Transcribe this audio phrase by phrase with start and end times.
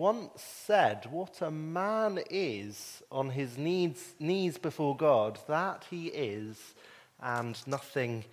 [0.00, 6.56] once said, What a man is on his knees, knees before God, that he is,
[7.20, 8.24] and nothing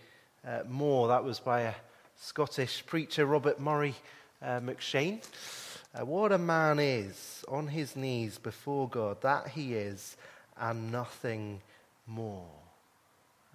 [0.47, 1.09] uh, more.
[1.09, 1.73] That was by a
[2.15, 3.95] Scottish preacher, Robert Murray
[4.41, 5.21] uh, M'Cheyne.
[5.93, 10.15] Uh, what a man is on his knees before God, that he is,
[10.57, 11.59] and nothing
[12.05, 12.47] more.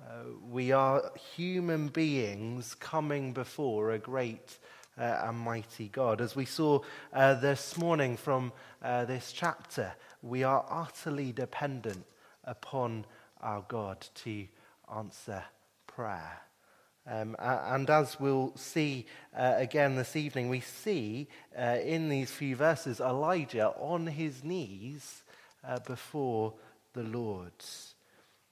[0.07, 4.59] Uh, we are human beings coming before a great
[4.98, 6.20] uh, mighty God.
[6.20, 6.80] As we saw
[7.12, 8.52] uh, this morning from
[8.82, 9.92] uh, this chapter,
[10.23, 12.05] we are utterly dependent
[12.45, 13.06] upon
[13.41, 14.47] our God to
[14.95, 15.42] answer
[15.86, 16.41] prayer.
[17.05, 21.27] Um, and as we'll see uh, again this evening, we see
[21.59, 25.22] uh, in these few verses Elijah on his knees
[25.66, 26.55] uh, before
[26.92, 27.52] the Lord.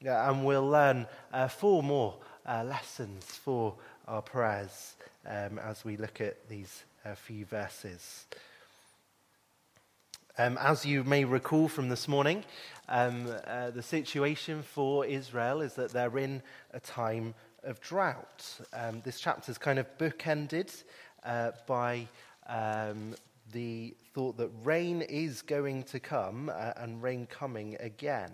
[0.03, 1.07] and we'll learn
[1.49, 3.75] four more lessons for
[4.09, 4.97] our prayers
[5.27, 8.27] um, as we look at these uh, few verses.
[10.39, 12.45] Um, as you may recall from this morning,
[12.89, 18.61] um, uh, the situation for Israel is that they're in a time of drought.
[18.73, 20.83] Um, this chapter is kind of bookended
[21.25, 22.07] uh, by
[22.49, 23.15] um,
[23.53, 28.33] the thought that rain is going to come uh, and rain coming again.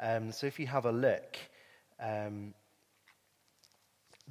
[0.00, 1.36] Um, so if you have a look,
[2.00, 2.54] um,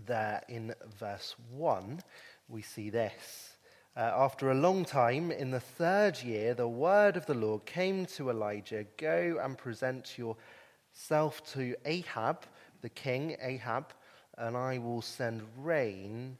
[0.06, 2.02] there in verse 1,
[2.50, 3.58] we see this.
[3.95, 8.06] Uh, after a long time, in the third year, the word of the Lord came
[8.06, 12.44] to Elijah Go and present yourself to Ahab,
[12.81, 13.94] the king, Ahab,
[14.38, 16.38] and I will send rain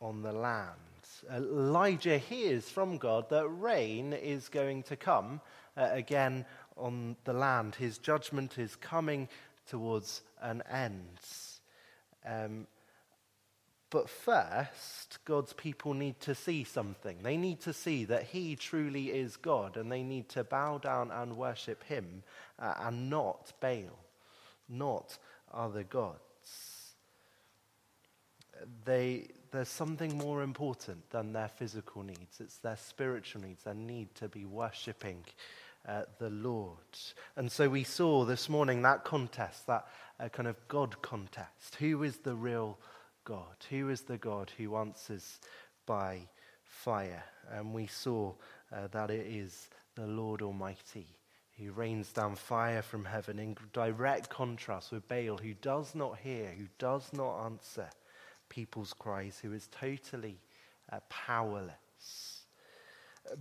[0.00, 0.78] on the land.
[1.32, 5.40] Elijah hears from God that rain is going to come
[5.76, 6.44] uh, again
[6.76, 7.74] on the land.
[7.74, 9.28] His judgment is coming
[9.66, 11.18] towards an end.
[12.24, 12.66] Um,
[13.92, 17.18] but first, God's people need to see something.
[17.22, 21.10] They need to see that He truly is God, and they need to bow down
[21.10, 22.22] and worship Him
[22.58, 23.98] uh, and not Baal,
[24.66, 25.18] not
[25.52, 26.94] other gods.
[28.86, 34.14] They, there's something more important than their physical needs, it's their spiritual needs, their need
[34.14, 35.22] to be worshipping
[35.86, 36.78] uh, the Lord.
[37.36, 39.86] And so we saw this morning that contest, that
[40.18, 41.74] uh, kind of God contest.
[41.78, 42.78] Who is the real
[43.24, 43.64] God?
[43.70, 45.40] Who is the God who answers
[45.86, 46.28] by
[46.64, 47.24] fire?
[47.50, 48.32] And we saw
[48.72, 51.06] uh, that it is the Lord Almighty
[51.58, 56.50] who rains down fire from heaven in direct contrast with Baal, who does not hear,
[56.56, 57.88] who does not answer
[58.48, 60.38] people's cries, who is totally
[60.90, 62.31] uh, powerless.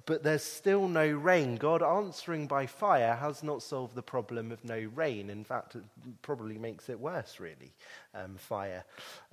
[0.05, 1.55] But there's still no rain.
[1.55, 5.29] God answering by fire has not solved the problem of no rain.
[5.29, 5.83] In fact, it
[6.21, 7.73] probably makes it worse, really,
[8.13, 8.83] um, fire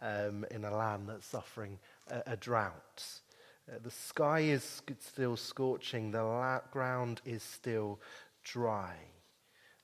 [0.01, 1.79] um, in a land that's suffering
[2.11, 3.05] a, a drought.
[3.71, 8.01] Uh, the sky is still scorching, the la- ground is still
[8.43, 8.97] dry.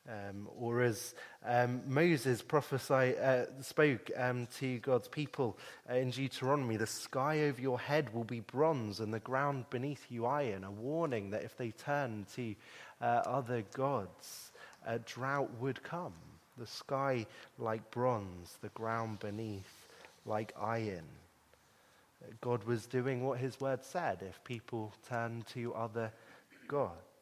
[0.07, 1.15] Um, or as
[1.47, 5.57] um, Moses prophesied, uh, spoke um, to God's people
[5.91, 10.05] uh, in Deuteronomy, the sky over your head will be bronze and the ground beneath
[10.11, 12.55] you iron, a warning that if they turn to
[13.01, 14.53] uh, other gods,
[14.87, 16.13] a drought would come.
[16.59, 17.27] The sky
[17.59, 19.89] like bronze, the ground beneath
[20.27, 21.07] like iron.
[22.41, 26.13] God was doing what his word said if people turn to other
[26.69, 27.14] gods.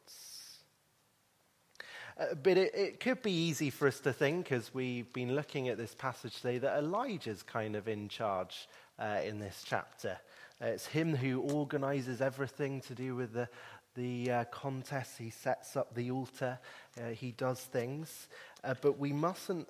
[2.19, 5.69] Uh, but it, it, could be easy for us to think, as we've been looking
[5.69, 8.69] at this passage today, that Elijah's kind of in charge
[8.99, 10.19] uh, in this chapter.
[10.61, 13.49] Uh, it's him who organizes everything to do with the,
[13.95, 15.19] the uh, contest.
[15.19, 16.59] He sets up the altar,
[17.01, 18.29] uh, he does things.
[18.81, 19.69] But we mustn't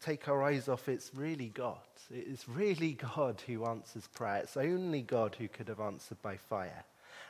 [0.00, 1.78] take our eyes off it's really God.
[2.10, 4.36] It's really God who answers prayer.
[4.36, 6.84] It's only God who could have answered by fire.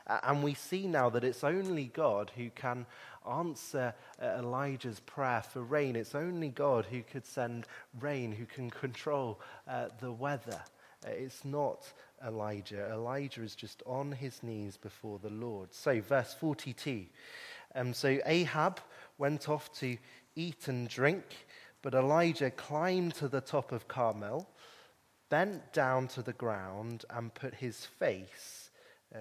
[0.07, 2.85] And we see now that it's only God who can
[3.27, 5.95] answer uh, Elijah's prayer for rain.
[5.95, 7.65] It's only God who could send
[7.99, 10.61] rain, who can control uh, the weather.
[11.05, 11.91] Uh, it's not
[12.25, 12.91] Elijah.
[12.91, 15.73] Elijah is just on his knees before the Lord.
[15.73, 17.05] So, verse 42.
[17.73, 18.79] Um, so Ahab
[19.17, 19.97] went off to
[20.35, 21.25] eat and drink,
[21.81, 24.47] but Elijah climbed to the top of Carmel,
[25.29, 28.69] bent down to the ground, and put his face
[29.13, 29.19] uh,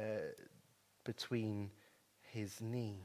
[1.04, 1.70] between
[2.22, 2.96] his knees.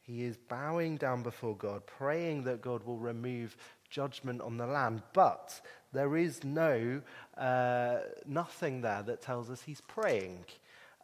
[0.00, 3.56] He is bowing down before God, praying that God will remove
[3.90, 5.02] judgment on the land.
[5.12, 5.60] But
[5.92, 7.02] there is no,
[7.36, 10.44] uh, nothing there that tells us he's praying.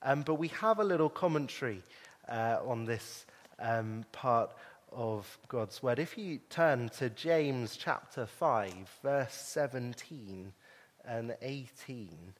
[0.02, 1.82] Um, but we have a little commentary
[2.28, 3.26] uh, on this
[3.58, 4.52] um, part
[4.92, 5.98] of God's word.
[5.98, 8.72] If you turn to James chapter 5,
[9.02, 10.52] verse 17
[11.04, 12.34] and 18,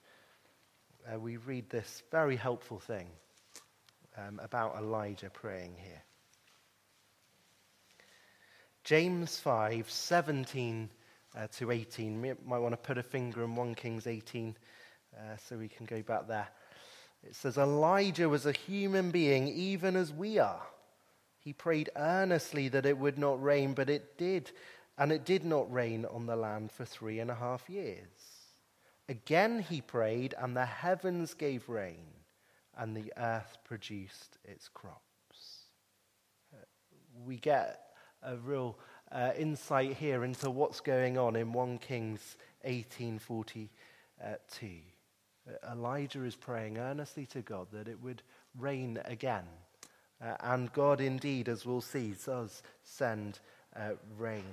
[1.10, 3.08] uh, we read this very helpful thing.
[4.16, 6.02] um, about Elijah praying here.
[8.84, 10.90] James 5 17
[11.36, 12.24] uh, to 18.
[12.24, 14.56] You might want to put a finger in 1 Kings 18
[15.16, 16.48] uh, so we can go back there.
[17.24, 20.62] It says, Elijah was a human being, even as we are.
[21.38, 24.50] He prayed earnestly that it would not rain, but it did,
[24.98, 28.08] and it did not rain on the land for three and a half years.
[29.08, 32.06] Again he prayed, and the heavens gave rain,
[32.76, 35.66] and the earth produced its crops.
[36.52, 36.58] Uh,
[37.24, 38.78] we get a real
[39.10, 43.68] uh, insight here into what's going on in 1 Kings 1842.
[44.24, 48.22] Uh, Elijah is praying earnestly to God that it would
[48.58, 49.44] rain again.
[50.22, 53.40] Uh, and God, indeed, as we'll see, does send
[53.74, 54.44] uh, rain.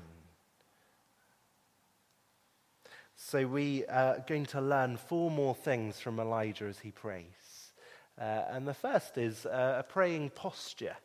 [3.22, 7.74] So we are going to learn four more things from Elijah as he prays.
[8.18, 10.96] Uh, and the first is uh, a praying posture.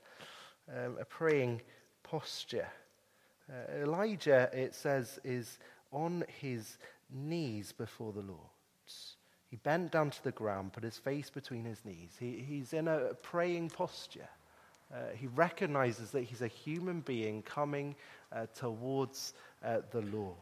[0.73, 1.61] Um, a praying
[2.05, 2.69] posture.
[3.51, 5.59] Uh, Elijah, it says, is
[5.91, 6.79] on his
[7.13, 8.39] knees before the Lord.
[9.51, 12.17] He bent down to the ground, put his face between his knees.
[12.19, 14.29] He, he's in a praying posture.
[14.95, 17.97] Uh, he recognizes that he's a human being coming
[18.33, 19.35] uh, towards
[19.65, 20.37] uh, the Lord.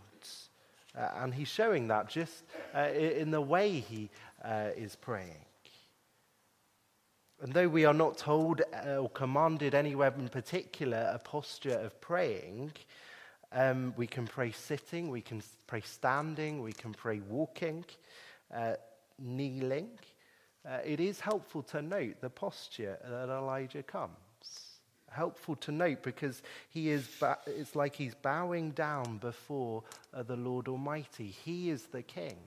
[0.96, 2.44] Uh, and he's showing that just
[2.74, 4.10] uh, in the way he
[4.44, 5.44] uh, is praying.
[7.40, 12.72] And though we are not told or commanded anywhere in particular a posture of praying,
[13.50, 17.84] um, we can pray sitting, we can pray standing, we can pray walking
[19.18, 19.88] kneeling,
[20.68, 24.16] uh, it is helpful to note the posture that Elijah comes.
[25.14, 29.82] Helpful to note because he is ba- it's like he's bowing down before
[30.14, 31.28] uh, the Lord Almighty.
[31.44, 32.38] He is the king,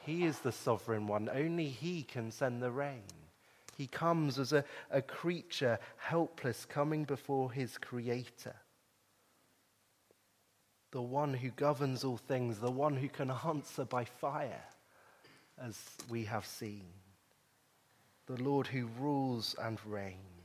[0.00, 1.28] he is the sovereign one.
[1.32, 3.02] Only he can send the rain.
[3.76, 8.56] He comes as a, a creature, helpless, coming before his creator
[10.96, 14.64] the one who governs all things, the one who can answer by fire
[15.62, 15.78] as
[16.08, 16.84] we have seen.
[18.26, 20.35] The Lord who rules and reigns.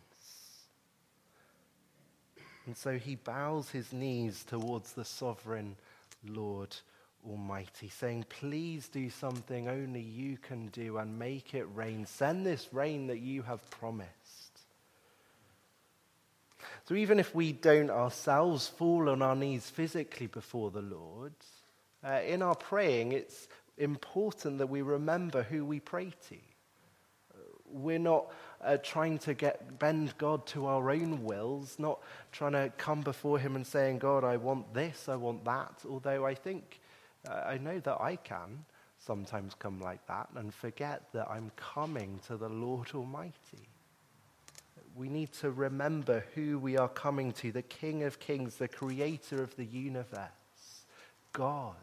[2.71, 5.75] And so he bows his knees towards the sovereign
[6.25, 6.73] Lord
[7.29, 12.05] Almighty, saying, Please do something only you can do and make it rain.
[12.05, 14.61] Send this rain that you have promised.
[16.87, 21.33] So even if we don't ourselves fall on our knees physically before the Lord,
[22.05, 26.37] uh, in our praying, it's important that we remember who we pray to.
[27.73, 28.31] We're not
[28.63, 31.99] uh, trying to get bend God to our own wills, not
[32.31, 35.81] trying to come before Him and saying, God, I want this, I want that.
[35.89, 36.79] Although I think,
[37.27, 38.65] uh, I know that I can
[39.05, 43.67] sometimes come like that and forget that I'm coming to the Lord Almighty.
[44.95, 49.41] We need to remember who we are coming to the King of Kings, the Creator
[49.41, 50.85] of the universe,
[51.31, 51.75] God,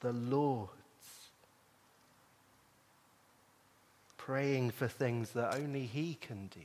[0.00, 0.68] the Lord.
[4.28, 6.60] Praying for things that only He can do,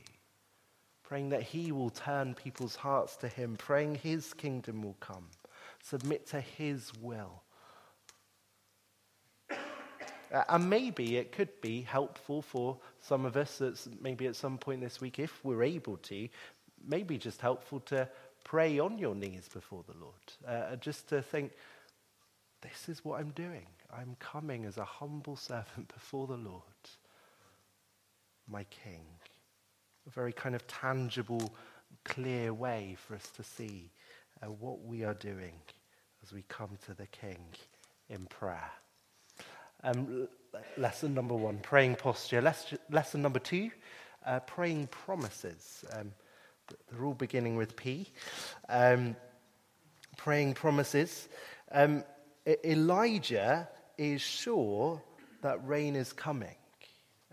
[1.02, 5.28] praying that He will turn people's hearts to Him, praying His kingdom will come,
[5.82, 7.40] submit to His will.
[9.50, 14.58] Uh, and maybe it could be helpful for some of us, that's maybe at some
[14.58, 16.28] point this week, if we're able to,
[16.86, 18.06] maybe just helpful to
[18.44, 20.14] pray on your knees before the Lord.
[20.46, 21.52] Uh, just to think,
[22.60, 23.68] this is what I'm doing.
[23.90, 26.60] I'm coming as a humble servant before the Lord
[28.48, 29.04] my King.
[30.06, 31.54] A very kind of tangible,
[32.04, 33.90] clear way for us to see
[34.42, 35.54] uh, what we are doing
[36.22, 37.44] as we come to the King
[38.08, 38.70] in prayer.
[39.82, 40.28] Um,
[40.76, 42.40] lesson number one, praying posture.
[42.40, 43.70] Les- lesson number two,
[44.24, 45.84] uh, praying promises.
[45.92, 46.12] Um,
[46.90, 48.08] they're all beginning with P.
[48.68, 49.16] Um,
[50.16, 51.28] praying promises.
[51.70, 52.04] Um,
[52.64, 55.02] Elijah is sure
[55.42, 56.56] that rain is coming.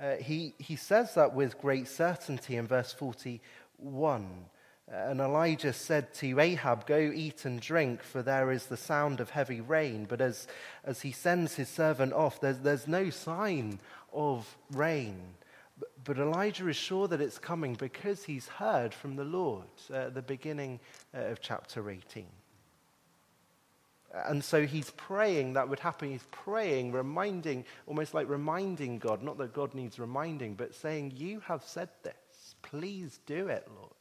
[0.01, 4.27] Uh, he, he says that with great certainty in verse 41.
[4.91, 9.19] Uh, and Elijah said to Ahab, Go eat and drink, for there is the sound
[9.19, 10.05] of heavy rain.
[10.09, 10.47] But as,
[10.83, 13.79] as he sends his servant off, there's, there's no sign
[14.11, 15.21] of rain.
[16.03, 20.15] But, Elijah is sure that it's coming because he's heard from the Lord uh, at
[20.15, 20.79] the beginning
[21.15, 22.25] uh, of chapter 18.
[24.13, 26.11] And so he's praying that would happen.
[26.11, 31.39] He's praying, reminding, almost like reminding God, not that God needs reminding, but saying, You
[31.41, 32.55] have said this.
[32.61, 33.91] Please do it, Lord.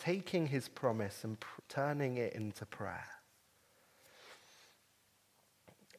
[0.00, 3.06] Taking his promise and pr- turning it into prayer.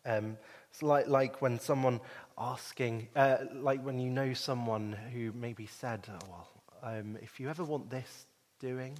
[0.06, 0.38] Um,
[0.70, 2.02] it's like, like when someone
[2.38, 6.48] asking, uh, like when you know someone who maybe said, oh, well,
[6.84, 8.28] um, if you ever want this
[8.60, 8.98] doing,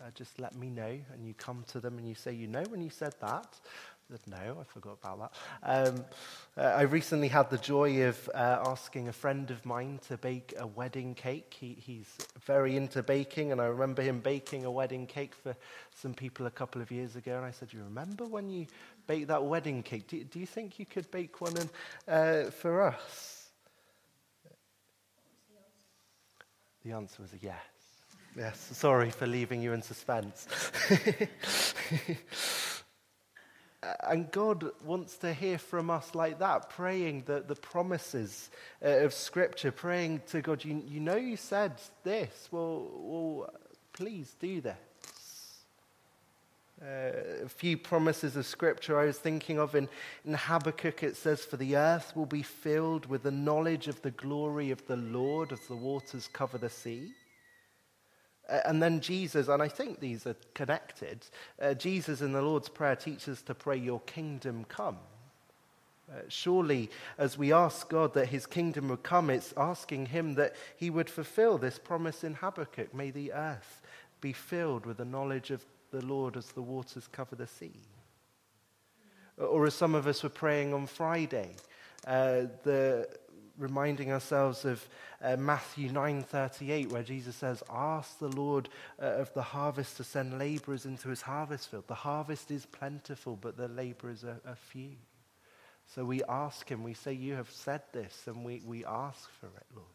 [0.00, 0.98] uh, just let me know.
[1.12, 3.60] And you come to them and you say, you know, when you said that,
[4.26, 5.88] no, I forgot about that.
[5.88, 6.04] Um,
[6.56, 10.54] uh, I recently had the joy of uh, asking a friend of mine to bake
[10.58, 11.54] a wedding cake.
[11.58, 12.08] He, he's
[12.44, 15.54] very into baking, and I remember him baking a wedding cake for
[15.94, 17.36] some people a couple of years ago.
[17.36, 18.66] And I said, "You remember when you
[19.06, 20.08] baked that wedding cake?
[20.08, 21.70] Do, do you think you could bake one in,
[22.08, 23.50] uh, for us?"
[26.84, 27.79] The answer was a yes.
[28.36, 30.46] Yes, sorry for leaving you in suspense.
[34.02, 38.50] And God wants to hear from us like that, praying the, the promises
[38.84, 41.72] uh, of Scripture, praying to God, you, you know you said
[42.04, 43.54] this, well, well
[43.94, 44.76] please do this.
[46.82, 49.88] Uh, a few promises of Scripture I was thinking of in,
[50.26, 54.10] in Habakkuk, it says, For the earth will be filled with the knowledge of the
[54.10, 57.12] glory of the Lord as the waters cover the sea.
[58.50, 61.26] And then Jesus, and I think these are connected,
[61.60, 64.98] uh, Jesus in the Lord's Prayer teaches to pray, Your kingdom come.
[66.10, 70.56] Uh, surely, as we ask God that his kingdom would come, it's asking him that
[70.76, 72.92] he would fulfill this promise in Habakkuk.
[72.92, 73.80] May the earth
[74.20, 77.80] be filled with the knowledge of the Lord as the waters cover the sea.
[79.36, 81.54] Or as some of us were praying on Friday,
[82.06, 83.08] uh, the
[83.60, 84.88] reminding ourselves of
[85.22, 88.68] uh, Matthew 9:38 where Jesus says ask the Lord
[89.00, 93.38] uh, of the harvest to send laborers into his harvest field the harvest is plentiful
[93.40, 94.96] but the laborers are, are few
[95.94, 99.46] so we ask him we say you have said this and we, we ask for
[99.46, 99.86] it Lord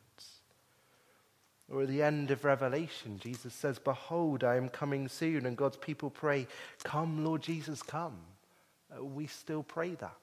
[1.72, 5.45] or at the end of Revelation, Jesus says, Behold, I am coming soon.
[5.45, 6.48] And God's people pray,
[6.84, 8.17] Come, Lord Jesus, come.
[8.95, 10.15] Uh, we still pray that.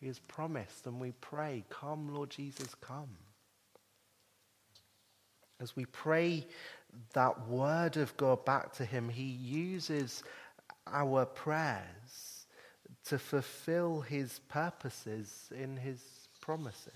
[0.00, 3.10] He has promised, and we pray, Come, Lord Jesus, come.
[5.60, 6.46] As we pray
[7.14, 10.22] that word of God back to Him, He uses
[10.86, 12.46] our prayers
[13.06, 16.00] to fulfill His purposes in His
[16.40, 16.92] promises.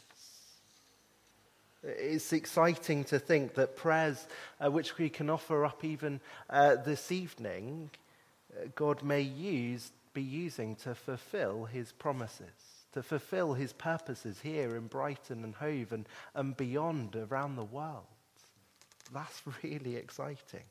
[1.82, 4.28] It's exciting to think that prayers
[4.64, 7.90] uh, which we can offer up even uh, this evening,
[8.56, 14.76] uh, God may use, be using to fulfill His promises to fulfill his purposes here
[14.76, 18.04] in Brighton and Hove and, and beyond around the world.
[19.12, 20.64] That's really exciting.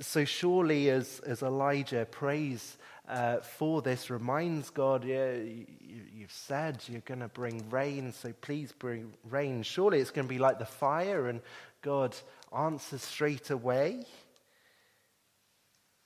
[0.00, 2.76] So, surely, as, as Elijah prays
[3.08, 5.66] uh, for this, reminds God, yeah, you,
[6.12, 9.62] you've said you're going to bring rain, so please bring rain.
[9.62, 11.40] Surely it's going to be like the fire, and
[11.80, 12.16] God
[12.56, 14.04] answers straight away.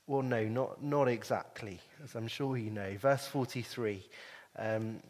[0.07, 2.97] Well, no, not, not exactly, as I'm sure you know.
[2.99, 4.03] Verse 43
[4.59, 5.01] um,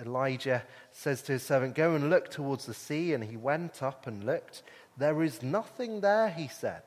[0.00, 0.62] Elijah
[0.92, 3.14] says to his servant, Go and look towards the sea.
[3.14, 4.62] And he went up and looked.
[4.96, 6.82] There is nothing there, he said.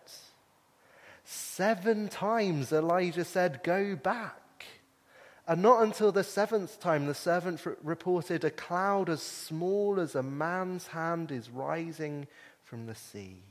[1.24, 4.66] Seven times Elijah said, Go back.
[5.48, 10.24] And not until the seventh time the servant reported, A cloud as small as a
[10.24, 12.28] man's hand is rising
[12.64, 13.42] from the sea.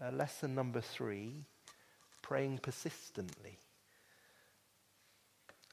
[0.00, 1.46] Uh, lesson number three
[2.26, 3.56] praying persistently.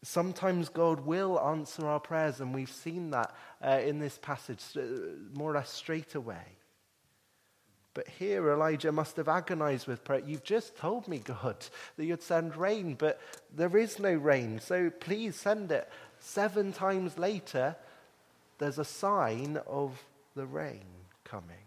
[0.04, 3.34] Sometimes God will answer our prayers, and we've seen that
[3.66, 4.82] uh, in this passage uh,
[5.34, 6.60] more or less straight away.
[7.96, 10.22] But here, Elijah must have agonized with prayer.
[10.24, 11.58] You've just told me, God,
[11.98, 13.20] that you'd send rain, but
[13.56, 15.90] there is no rain, so please send it.
[16.20, 17.76] Seven times later,
[18.60, 20.00] there's a sign of
[20.36, 20.86] the rain
[21.24, 21.66] coming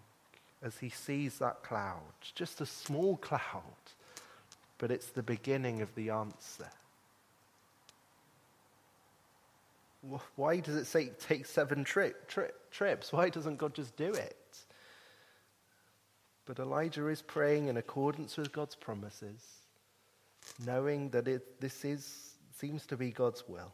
[0.62, 3.74] as he sees that cloud, just a small cloud
[4.78, 6.68] but it's the beginning of the answer.
[10.36, 13.12] Why does it say take seven tri- tri- trips?
[13.12, 14.36] Why doesn't God just do it?
[16.44, 19.42] But Elijah is praying in accordance with God's promises,
[20.64, 23.72] knowing that it, this is, seems to be God's will.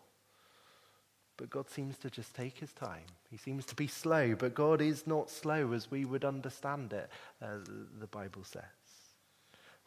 [1.36, 3.04] But God seems to just take his time.
[3.30, 7.10] He seems to be slow, but God is not slow as we would understand it,
[7.42, 7.58] uh,
[8.00, 8.62] the Bible says.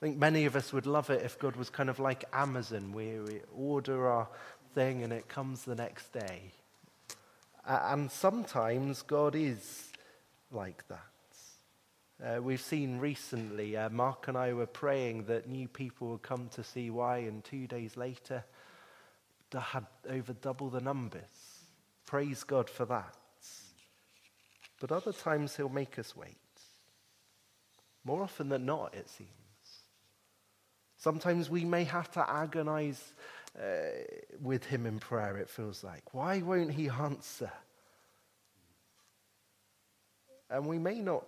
[0.06, 2.94] I think many of us would love it if God was kind of like Amazon,
[2.94, 4.28] where we order our
[4.76, 6.52] thing and it comes the next day.
[7.66, 9.92] and sometimes God is
[10.52, 11.00] like that.
[12.24, 16.50] Uh, we've seen recently, uh, Mark and I were praying that new people would come
[16.50, 18.46] to CY, and two days later,
[19.50, 21.64] they had over double the numbers.
[22.06, 23.16] Praise God for that.
[24.80, 26.38] But other times, He'll make us wait.
[28.04, 29.45] More often than not, it seems.
[31.06, 33.14] Sometimes we may have to agonize
[33.62, 33.64] uh,
[34.42, 36.16] with him in prayer, it feels like.
[36.16, 37.52] Why won't he answer?
[40.50, 41.24] And we may not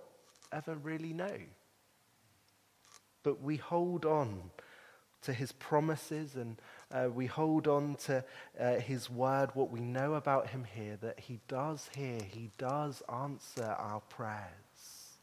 [0.51, 1.38] ever really know.
[3.22, 4.50] But we hold on
[5.22, 6.60] to his promises and
[6.91, 8.24] uh, we hold on to
[8.60, 13.03] uh, his word, what we know about him here, that he does hear, he does
[13.13, 15.19] answer our prayers.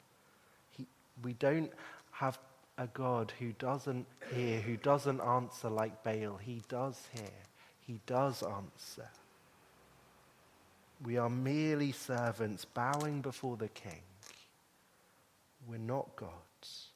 [0.71, 0.87] He,
[1.25, 1.73] we don't
[2.13, 2.39] have
[2.77, 6.37] a God who doesn't hear, who doesn't answer like Baal.
[6.37, 7.31] He does hear,
[7.81, 9.09] he does answer.
[11.05, 14.03] We are merely servants bowing before the king.
[15.69, 16.89] We're not gods.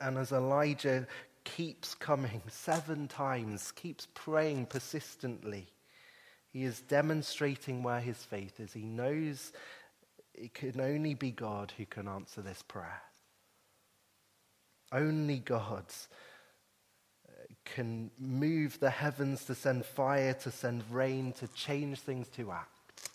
[0.00, 1.06] And as Elijah
[1.44, 5.66] keeps coming seven times, keeps praying persistently,
[6.52, 8.72] he is demonstrating where his faith is.
[8.72, 9.52] He knows
[10.34, 13.02] it can only be God who can answer this prayer.
[14.92, 15.84] Only God
[17.28, 17.32] uh,
[17.64, 23.10] can move the heavens to send fire, to send rain, to change things to act.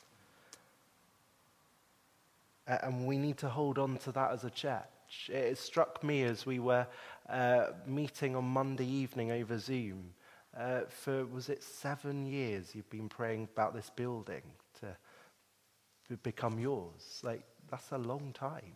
[2.67, 5.29] And we need to hold on to that as a church.
[5.29, 6.87] It struck me as we were
[7.29, 10.13] uh, meeting on Monday evening over Zoom.
[10.57, 14.41] Uh, for, was it seven years you've been praying about this building
[14.79, 17.21] to become yours?
[17.23, 18.75] Like, that's a long time.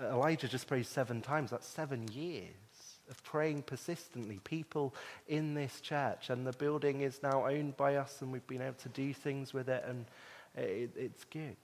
[0.00, 1.50] Elijah just prayed seven times.
[1.50, 2.54] That's seven years
[3.10, 4.40] of praying persistently.
[4.44, 4.94] People
[5.28, 8.74] in this church, and the building is now owned by us, and we've been able
[8.74, 10.06] to do things with it, and
[10.56, 11.56] it, it's good.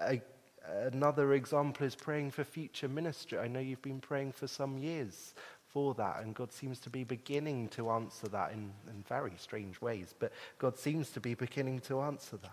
[0.00, 0.20] A,
[0.68, 3.38] another example is praying for future ministry.
[3.38, 5.34] I know you've been praying for some years
[5.66, 9.80] for that, and God seems to be beginning to answer that in, in very strange
[9.80, 12.50] ways, but God seems to be beginning to answer that.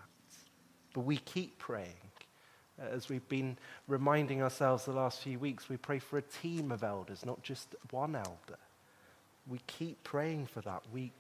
[0.94, 2.11] But we keep praying
[2.92, 3.58] as we've been
[3.88, 7.76] reminding ourselves the last few weeks, we pray for a team of elders, not just
[7.92, 8.60] one elder.
[9.48, 10.84] We keep praying for that.
[10.92, 11.12] We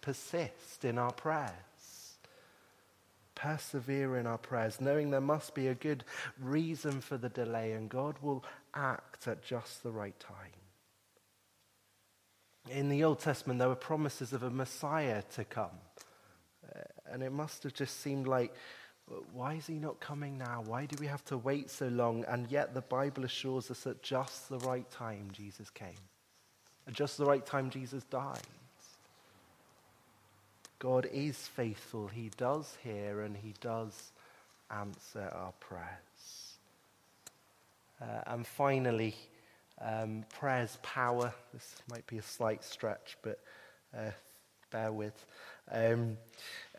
[0.00, 1.50] persist in our prayers.
[3.34, 6.04] Persevere in our prayers, knowing there must be a good
[6.40, 10.36] reason for the delay, and God will act at just the right time.
[12.68, 15.70] In the Old Testament, there were promises of a Messiah to come.
[16.64, 16.80] Uh,
[17.10, 18.54] and it must have just seemed like
[19.32, 20.62] why is he not coming now?
[20.64, 22.24] Why do we have to wait so long?
[22.28, 25.88] And yet the Bible assures us at just the right time Jesus came.
[26.86, 28.38] At just the right time Jesus died.
[30.78, 32.08] God is faithful.
[32.08, 34.12] He does hear and he does
[34.70, 36.54] answer our prayers.
[38.00, 39.14] Uh, and finally,
[39.80, 41.34] um, prayer's power.
[41.52, 43.40] This might be a slight stretch, but
[43.96, 44.10] uh,
[44.70, 45.26] bear with.
[45.72, 46.16] Um,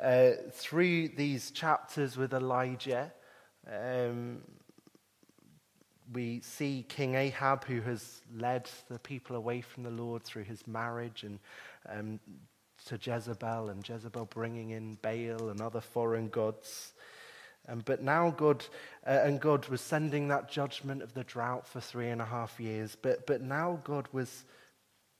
[0.01, 3.11] uh, through these chapters with Elijah,
[3.71, 4.41] um,
[6.13, 10.67] we see King Ahab, who has led the people away from the Lord through his
[10.67, 11.39] marriage and
[11.87, 12.19] um,
[12.85, 16.93] to Jezebel, and Jezebel bringing in Baal and other foreign gods.
[17.67, 18.65] Um, but now God,
[19.05, 22.59] uh, and God was sending that judgment of the drought for three and a half
[22.59, 22.97] years.
[22.99, 24.45] But, but now God was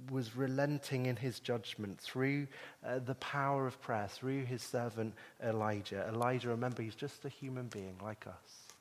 [0.10, 2.48] was relenting in his judgment through
[2.86, 6.08] uh, the power of prayer, through his servant Elijah.
[6.08, 8.74] Elijah, remember, he's just a human being like us.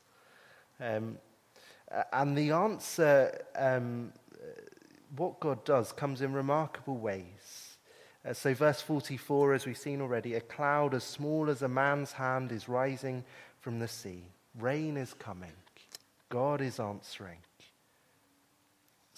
[0.80, 1.18] Um,
[2.12, 4.12] and the answer, um,
[5.16, 7.76] what God does, comes in remarkable ways.
[8.24, 12.12] Uh, so, verse 44, as we've seen already, a cloud as small as a man's
[12.12, 13.24] hand is rising
[13.60, 14.24] from the sea.
[14.58, 15.52] Rain is coming.
[16.28, 17.38] God is answering.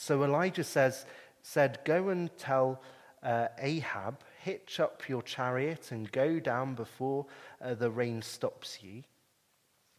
[0.03, 1.07] So Elijah says,
[1.43, 2.81] said, Go and tell
[3.23, 7.27] uh, Ahab, hitch up your chariot and go down before
[7.61, 9.03] uh, the rain stops you.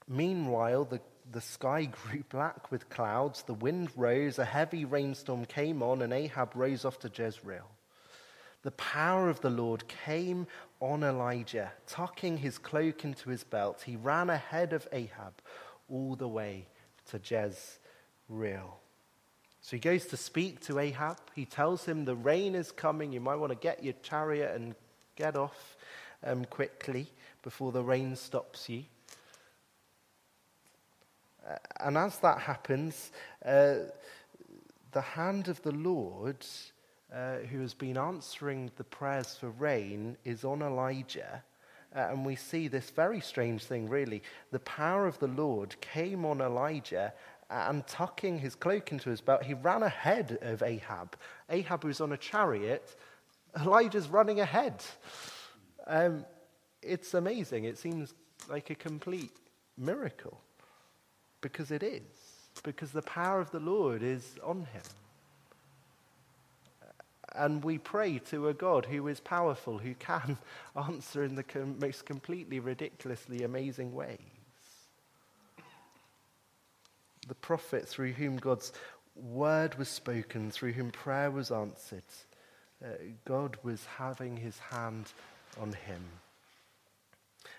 [0.07, 1.01] Meanwhile, the,
[1.31, 6.11] the sky grew black with clouds, the wind rose, a heavy rainstorm came on, and
[6.11, 7.69] Ahab rose off to Jezreel.
[8.63, 10.47] The power of the Lord came
[10.79, 13.83] on Elijah, tucking his cloak into his belt.
[13.85, 15.33] He ran ahead of Ahab
[15.89, 16.67] all the way
[17.09, 18.79] to Jezreel.
[19.63, 21.17] So he goes to speak to Ahab.
[21.33, 23.13] He tells him the rain is coming.
[23.13, 24.75] You might want to get your chariot and
[25.15, 25.77] get off
[26.21, 27.07] um, quickly
[27.43, 28.83] before the rain stops you.
[31.79, 33.11] And as that happens,
[33.45, 33.75] uh,
[34.91, 36.45] the hand of the Lord,
[37.13, 41.41] uh, who has been answering the prayers for rain, is on Elijah.
[41.95, 44.23] Uh, and we see this very strange thing, really.
[44.51, 47.13] The power of the Lord came on Elijah
[47.53, 51.15] and tucking his cloak into his belt, he ran ahead of Ahab.
[51.49, 52.95] Ahab was on a chariot,
[53.59, 54.83] Elijah's running ahead.
[55.87, 56.25] Um,
[56.81, 57.65] it's amazing.
[57.65, 58.13] It seems
[58.49, 59.31] like a complete
[59.77, 60.41] miracle
[61.41, 62.01] because it is,
[62.63, 64.83] because the power of the Lord is on him.
[67.35, 70.37] and we pray to a God who is powerful, who can
[70.75, 74.19] answer in the com- most completely ridiculously amazing ways.
[77.27, 78.73] The prophet through whom God's
[79.15, 82.03] word was spoken, through whom prayer was answered,
[82.83, 82.87] uh,
[83.25, 85.05] God was having his hand
[85.59, 86.03] on him.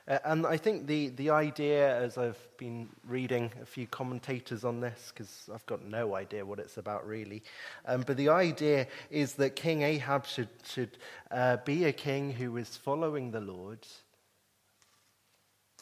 [0.07, 4.81] Uh, and I think the, the idea, as I've been reading a few commentators on
[4.81, 7.43] this, because I've got no idea what it's about really,
[7.87, 10.99] um, but the idea is that King Ahab should, should
[11.31, 13.79] uh, be a king who is following the Lord.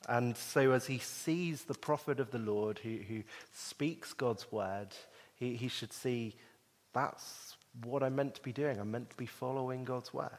[0.09, 3.23] And so, as he sees the prophet of the Lord who, who
[3.55, 4.88] speaks God's word,
[5.37, 6.35] he, he should see
[6.93, 8.79] that's what I'm meant to be doing.
[8.79, 10.31] I'm meant to be following God's word.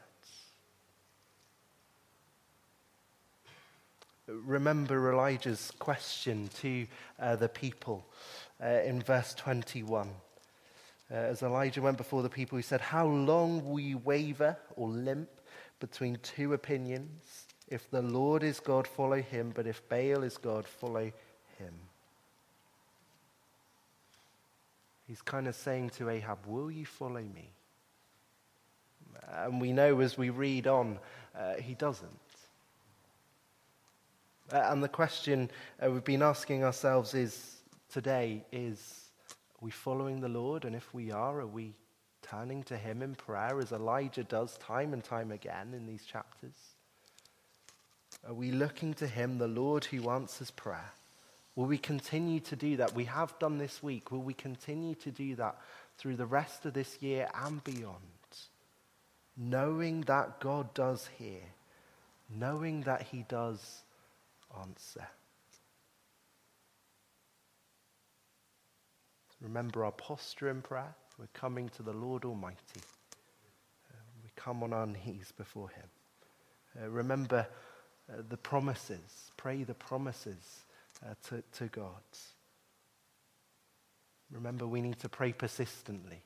[4.26, 6.86] remember Elijah's question to
[7.20, 8.06] uh, the people
[8.62, 10.08] uh, in verse 21.
[11.10, 14.88] Uh, as Elijah went before the people, he said, How long will you waver or
[14.88, 15.28] limp
[15.78, 17.43] between two opinions?
[17.68, 21.10] If the Lord is God, follow him, but if Baal is God, follow
[21.58, 21.74] him.
[25.06, 27.50] He's kind of saying to Ahab, Will you follow me?
[29.32, 30.98] And we know as we read on,
[31.38, 32.10] uh, he doesn't.
[34.52, 35.50] Uh, and the question
[35.84, 37.56] uh, we've been asking ourselves is
[37.90, 40.64] today is are we following the Lord?
[40.64, 41.74] And if we are, are we
[42.22, 46.73] turning to Him in prayer as Elijah does time and time again in these chapters?
[48.26, 50.92] Are we looking to Him, the Lord who answers prayer?
[51.56, 52.94] Will we continue to do that?
[52.94, 54.10] We have done this week.
[54.10, 55.56] Will we continue to do that
[55.98, 57.96] through the rest of this year and beyond?
[59.36, 61.40] Knowing that God does hear,
[62.34, 63.82] knowing that He does
[64.60, 65.06] answer.
[69.40, 70.94] Remember our posture in prayer.
[71.18, 72.80] We're coming to the Lord Almighty.
[73.90, 75.84] Uh, we come on our knees before Him.
[76.82, 77.46] Uh, remember
[78.12, 79.30] uh, the promises.
[79.36, 80.64] Pray the promises
[81.04, 82.02] uh, to, to God.
[84.30, 86.22] Remember, we need to pray persistently.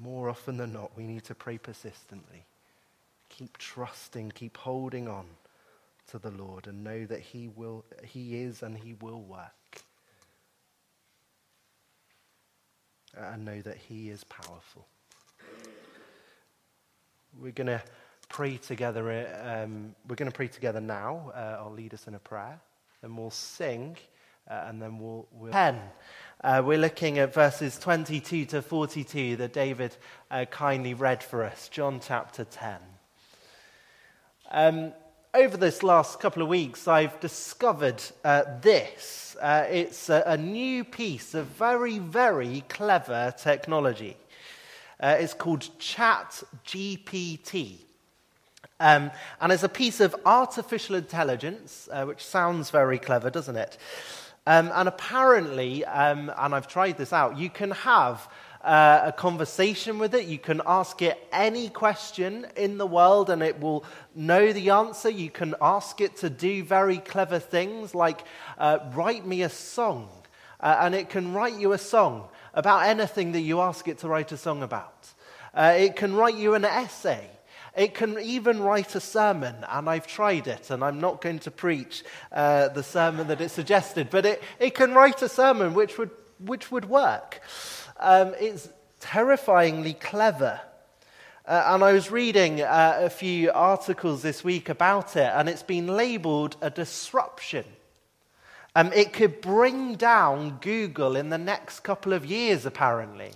[0.00, 2.46] More often than not, we need to pray persistently.
[3.28, 5.26] Keep trusting, keep holding on
[6.10, 9.82] to the Lord and know that He will, He is and He will work.
[13.16, 14.86] And know that He is powerful.
[17.38, 17.82] We're to
[18.32, 19.28] pray together.
[19.44, 21.30] Um, we're going to pray together now.
[21.34, 22.58] Uh, I'll lead us in a prayer.
[23.02, 23.98] Then we'll sing,
[24.50, 25.28] uh, and then we'll.
[25.32, 25.52] we'll...
[25.52, 25.78] 10.
[26.42, 29.94] Uh, we're looking at verses 22 to 42 that David
[30.30, 31.68] uh, kindly read for us.
[31.68, 32.76] John chapter 10.
[34.50, 34.94] Um,
[35.34, 39.36] over this last couple of weeks, I've discovered uh, this.
[39.42, 44.16] Uh, it's a, a, new piece of very, very clever technology.
[44.98, 47.80] Uh, it's called Chat GPT.
[48.82, 53.78] Um, and it's a piece of artificial intelligence, uh, which sounds very clever, doesn't it?
[54.44, 58.28] Um, and apparently, um, and I've tried this out, you can have
[58.64, 60.26] uh, a conversation with it.
[60.26, 63.84] You can ask it any question in the world and it will
[64.16, 65.08] know the answer.
[65.08, 68.24] You can ask it to do very clever things like
[68.58, 70.08] uh, write me a song.
[70.58, 74.08] Uh, and it can write you a song about anything that you ask it to
[74.08, 75.08] write a song about.
[75.54, 77.28] Uh, it can write you an essay.
[77.74, 81.50] It can even write a sermon, and I've tried it, and I'm not going to
[81.50, 85.96] preach uh, the sermon that it suggested, but it, it can write a sermon which
[85.96, 87.40] would, which would work.
[87.98, 88.68] Um, it's
[89.00, 90.60] terrifyingly clever.
[91.46, 95.62] Uh, and I was reading uh, a few articles this week about it, and it's
[95.62, 97.64] been labeled a disruption.
[98.76, 103.32] Um, it could bring down Google in the next couple of years, apparently.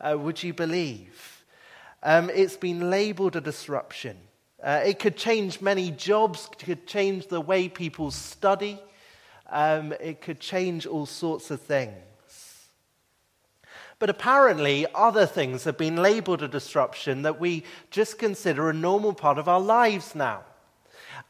[0.00, 1.37] Uh, would you believe?
[2.02, 4.16] Um, it's been labeled a disruption.
[4.62, 8.80] Uh, it could change many jobs, it could change the way people study,
[9.50, 11.94] um, it could change all sorts of things.
[14.00, 19.12] But apparently, other things have been labeled a disruption that we just consider a normal
[19.12, 20.42] part of our lives now.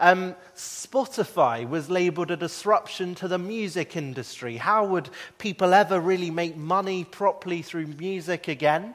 [0.01, 4.59] Um, Spotify was labeled a disruption to the music industry.
[4.59, 8.95] How would people ever really make money properly through music again?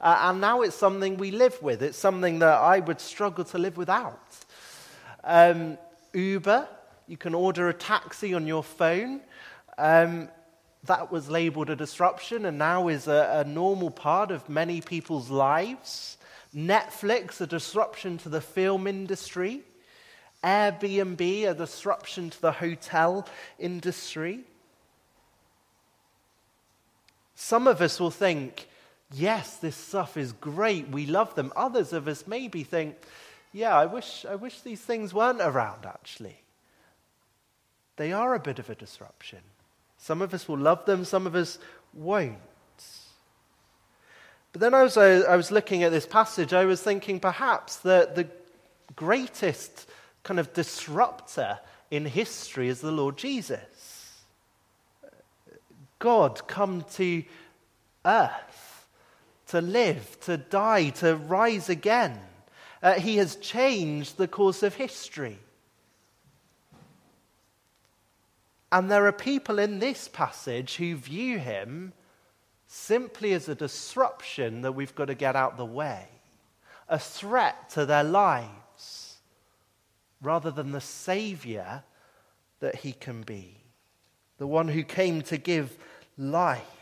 [0.00, 1.82] Uh, and now it's something we live with.
[1.82, 4.20] It's something that I would struggle to live without.
[5.24, 5.78] Um,
[6.12, 6.68] Uber,
[7.08, 9.20] you can order a taxi on your phone.
[9.78, 10.28] Um,
[10.84, 15.30] that was labeled a disruption and now is a, a normal part of many people's
[15.30, 16.16] lives.
[16.54, 19.62] Netflix, a disruption to the film industry.
[20.44, 23.26] Airbnb, a disruption to the hotel
[23.58, 24.40] industry.
[27.34, 28.68] Some of us will think
[29.12, 30.88] yes, this stuff is great.
[30.88, 31.52] We love them.
[31.56, 32.96] Others of us maybe think,
[33.52, 36.42] yeah, I wish, I wish these things weren't around, actually.
[37.96, 39.40] They are a bit of a disruption.
[39.98, 41.58] Some of us will love them, some of us
[41.94, 42.36] won't.
[44.52, 48.14] But then as I, I was looking at this passage, I was thinking perhaps that
[48.14, 48.28] the
[48.94, 49.88] greatest
[50.22, 51.58] kind of disruptor
[51.90, 54.22] in history is the Lord Jesus.
[55.98, 57.22] God come to
[58.04, 58.55] earth
[59.48, 62.18] to live, to die, to rise again.
[62.82, 65.38] Uh, he has changed the course of history.
[68.72, 71.92] And there are people in this passage who view him
[72.66, 76.08] simply as a disruption that we've got to get out the way,
[76.88, 79.16] a threat to their lives,
[80.20, 81.84] rather than the Savior
[82.60, 83.56] that he can be,
[84.38, 85.76] the one who came to give
[86.18, 86.75] life.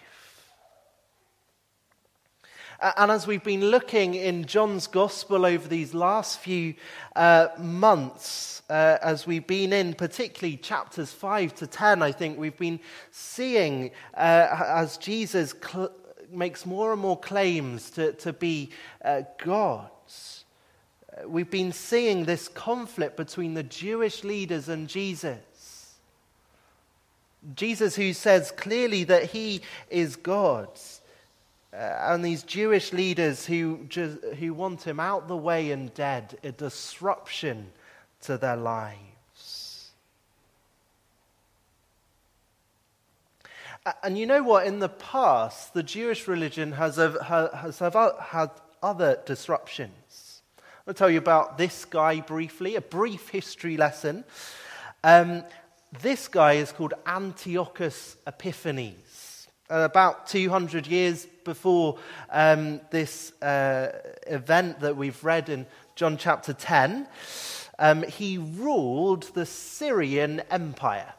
[2.80, 6.74] And as we've been looking in John's Gospel over these last few
[7.14, 12.56] uh, months, uh, as we've been in particularly chapters 5 to 10, I think we've
[12.56, 15.92] been seeing uh, as Jesus cl-
[16.30, 18.70] makes more and more claims to, to be
[19.04, 19.90] uh, God.
[21.26, 25.94] We've been seeing this conflict between the Jewish leaders and Jesus.
[27.54, 30.68] Jesus, who says clearly that he is God,
[31.74, 36.38] uh, and these Jewish leaders who, just, who want him out the way and dead,
[36.44, 37.72] a disruption
[38.22, 39.90] to their lives.
[44.02, 44.66] And you know what?
[44.66, 48.50] In the past, the Jewish religion has, has had
[48.82, 50.42] other disruptions.
[50.86, 54.24] I'll tell you about this guy briefly, a brief history lesson.
[55.02, 55.42] Um,
[56.00, 59.13] this guy is called Antiochus Epiphanes.
[59.70, 61.98] About 200 years before
[62.30, 63.92] um, this uh,
[64.26, 67.08] event that we've read in John chapter 10,
[67.78, 71.14] um, he ruled the Syrian Empire.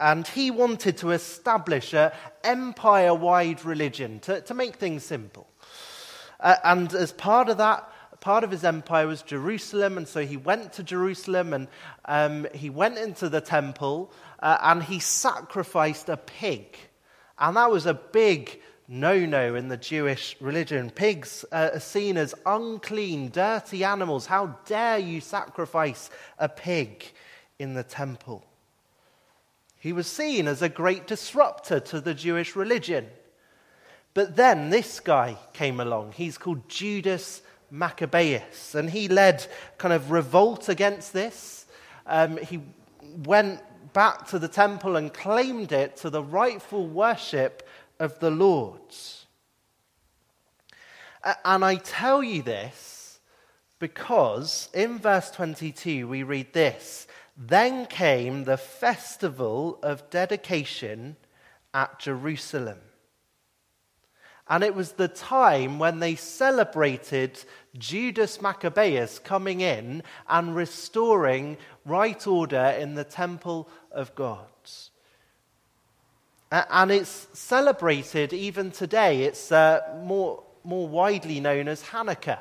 [0.00, 2.10] And he wanted to establish an
[2.44, 5.48] empire wide religion to, to make things simple.
[6.40, 7.88] Uh, and as part of that,
[8.20, 11.68] part of his empire was Jerusalem, and so he went to Jerusalem and
[12.04, 16.76] um, he went into the temple uh, and he sacrificed a pig.
[17.38, 20.90] And that was a big no no in the Jewish religion.
[20.90, 24.26] Pigs are seen as unclean, dirty animals.
[24.26, 27.04] How dare you sacrifice a pig
[27.58, 28.44] in the temple?
[29.78, 33.06] He was seen as a great disruptor to the Jewish religion.
[34.14, 36.12] But then this guy came along.
[36.12, 39.46] He's called Judas Maccabeus, and he led
[39.78, 41.66] kind of revolt against this.
[42.06, 42.60] Um, he
[43.24, 43.60] went
[43.96, 47.66] back to the temple and claimed it to the rightful worship
[47.98, 48.94] of the Lord.
[51.46, 53.20] And I tell you this
[53.78, 57.06] because in verse 22 we read this
[57.38, 61.16] Then came the festival of dedication
[61.72, 62.80] at Jerusalem.
[64.48, 67.42] And it was the time when they celebrated
[67.76, 74.46] Judas Maccabeus coming in and restoring right order in the temple of God.
[76.52, 79.22] And it's celebrated even today.
[79.24, 82.38] It's uh, more, more widely known as Hanukkah.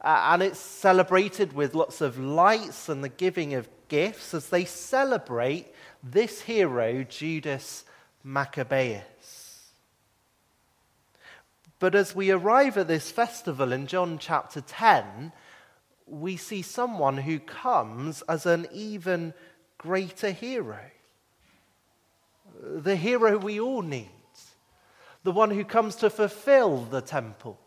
[0.00, 4.64] Uh, and it's celebrated with lots of lights and the giving of gifts as they
[4.64, 5.66] celebrate
[6.02, 7.84] this hero, Judas
[8.24, 9.70] Maccabeus.
[11.78, 15.32] But as we arrive at this festival in John chapter 10,
[16.06, 19.34] we see someone who comes as an even
[19.80, 20.78] greater hero.
[22.62, 24.10] The hero we all need.
[25.22, 27.58] The one who comes to fulfill the temple.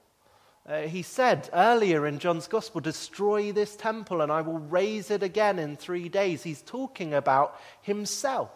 [0.68, 5.24] Uh, he said earlier in John's Gospel, Destroy this temple and I will raise it
[5.24, 6.44] again in three days.
[6.44, 8.52] He's talking about himself.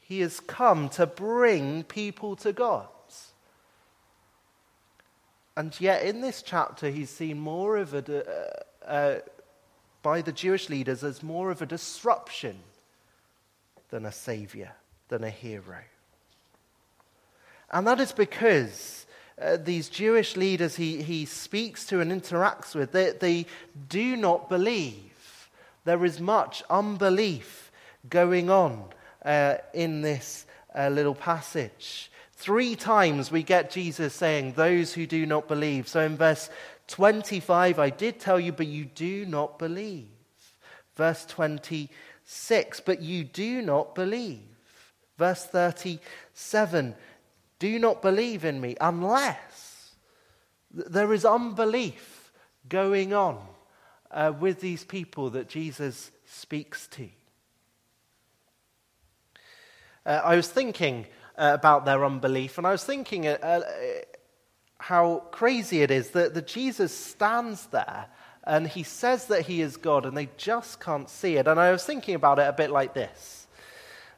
[0.00, 2.88] He has come to bring people to God.
[5.56, 8.54] And yet, in this chapter, he's seen more of a,
[8.86, 9.18] uh,
[10.02, 12.58] by the Jewish leaders as more of a disruption
[13.90, 14.72] than a savior,
[15.08, 15.78] than a hero.
[17.70, 19.06] And that is because
[19.40, 23.46] uh, these Jewish leaders he, he speaks to and interacts with, they, they
[23.88, 25.48] do not believe.
[25.84, 27.70] There is much unbelief
[28.08, 28.84] going on
[29.24, 32.10] uh, in this uh, little passage.
[32.34, 35.88] Three times we get Jesus saying, Those who do not believe.
[35.88, 36.48] So in verse
[36.90, 40.08] 25, I did tell you, but you do not believe.
[40.96, 44.40] Verse 26, but you do not believe.
[45.16, 46.94] Verse 37,
[47.58, 49.94] do not believe in me unless
[50.72, 52.32] there is unbelief
[52.68, 53.38] going on
[54.10, 57.08] uh, with these people that Jesus speaks to.
[60.04, 63.60] Uh, I was thinking uh, about their unbelief, and I was thinking uh, uh,
[64.80, 68.06] how crazy it is that, that Jesus stands there
[68.44, 71.46] and he says that he is God, and they just can't see it.
[71.46, 73.46] And I was thinking about it a bit like this.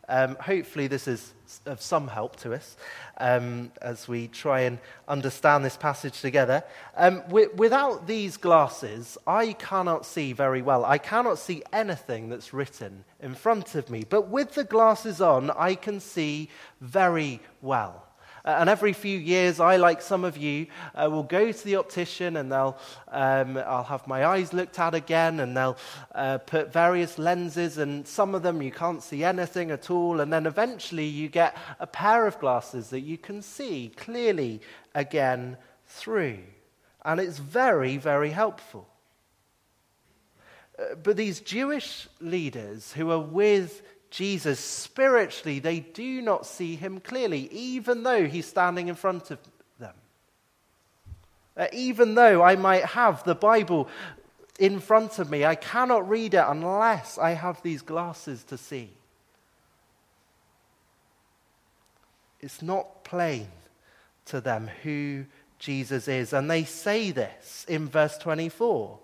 [0.09, 1.33] Um, hopefully, this is
[1.67, 2.77] of some help to us
[3.19, 6.65] um, as we try and understand this passage together.
[6.97, 10.85] Um, w- without these glasses, I cannot see very well.
[10.85, 14.05] I cannot see anything that's written in front of me.
[14.09, 16.49] But with the glasses on, I can see
[16.81, 18.07] very well.
[18.45, 21.77] Uh, and every few years, I, like some of you, uh, will go to the
[21.77, 22.77] optician and they'll,
[23.09, 25.77] um, I'll have my eyes looked at again and they'll
[26.15, 30.21] uh, put various lenses, and some of them you can't see anything at all.
[30.21, 34.61] And then eventually you get a pair of glasses that you can see clearly
[34.95, 36.39] again through.
[37.05, 38.89] And it's very, very helpful.
[40.79, 47.01] Uh, but these Jewish leaders who are with Jesus spiritually, they do not see him
[47.01, 49.39] clearly, even though he's standing in front of
[49.79, 49.95] them.
[51.57, 53.89] Uh, even though I might have the Bible
[54.59, 58.91] in front of me, I cannot read it unless I have these glasses to see.
[62.39, 63.49] It's not plain
[64.27, 65.25] to them who
[65.59, 66.35] Jesus is.
[66.35, 68.99] And they say this in verse 24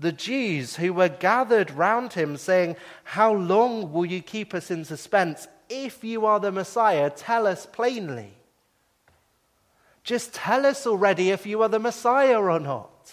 [0.00, 4.84] the Jews who were gathered round him, saying, How long will you keep us in
[4.86, 5.46] suspense?
[5.68, 8.32] If you are the Messiah, tell us plainly.
[10.02, 13.12] Just tell us already if you are the Messiah or not.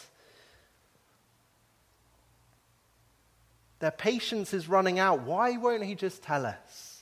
[3.80, 5.22] Their patience is running out.
[5.22, 7.02] Why won't he just tell us?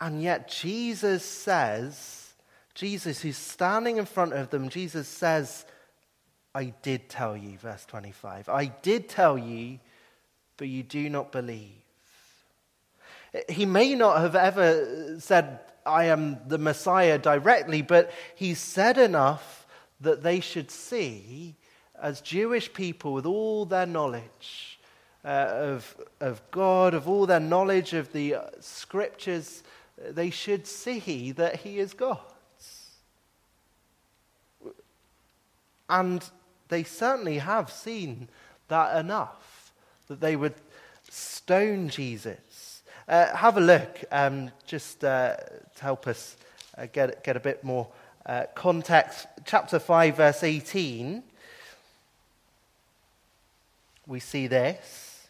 [0.00, 2.32] And yet, Jesus says,
[2.74, 5.66] Jesus, who's standing in front of them, Jesus says,
[6.56, 8.48] I did tell you, verse 25.
[8.48, 9.78] I did tell you,
[10.56, 11.84] but you do not believe.
[13.50, 19.66] He may not have ever said, I am the Messiah directly, but he said enough
[20.00, 21.56] that they should see,
[22.00, 24.80] as Jewish people, with all their knowledge
[25.26, 29.62] uh, of, of God, of all their knowledge of the scriptures,
[29.98, 32.20] they should see that he is God.
[35.90, 36.24] And
[36.68, 38.28] they certainly have seen
[38.68, 39.72] that enough
[40.08, 40.54] that they would
[41.10, 42.82] stone Jesus.
[43.08, 45.36] Uh, have a look, um, just uh,
[45.76, 46.36] to help us
[46.76, 47.88] uh, get, get a bit more
[48.26, 49.26] uh, context.
[49.44, 51.22] Chapter 5, verse 18.
[54.08, 55.28] We see this.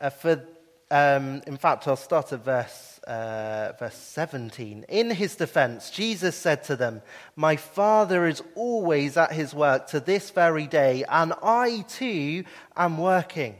[0.00, 0.42] Uh, for,
[0.90, 4.84] um, in fact, I'll start at verse uh, verse 17.
[4.88, 7.00] In his defense, Jesus said to them,
[7.34, 12.44] My Father is always at his work to this very day, and I too
[12.76, 13.56] am working.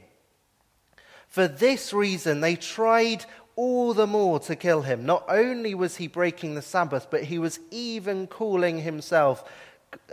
[1.28, 3.24] For this reason, they tried
[3.56, 5.06] all the more to kill him.
[5.06, 9.50] Not only was he breaking the Sabbath, but he was even calling himself,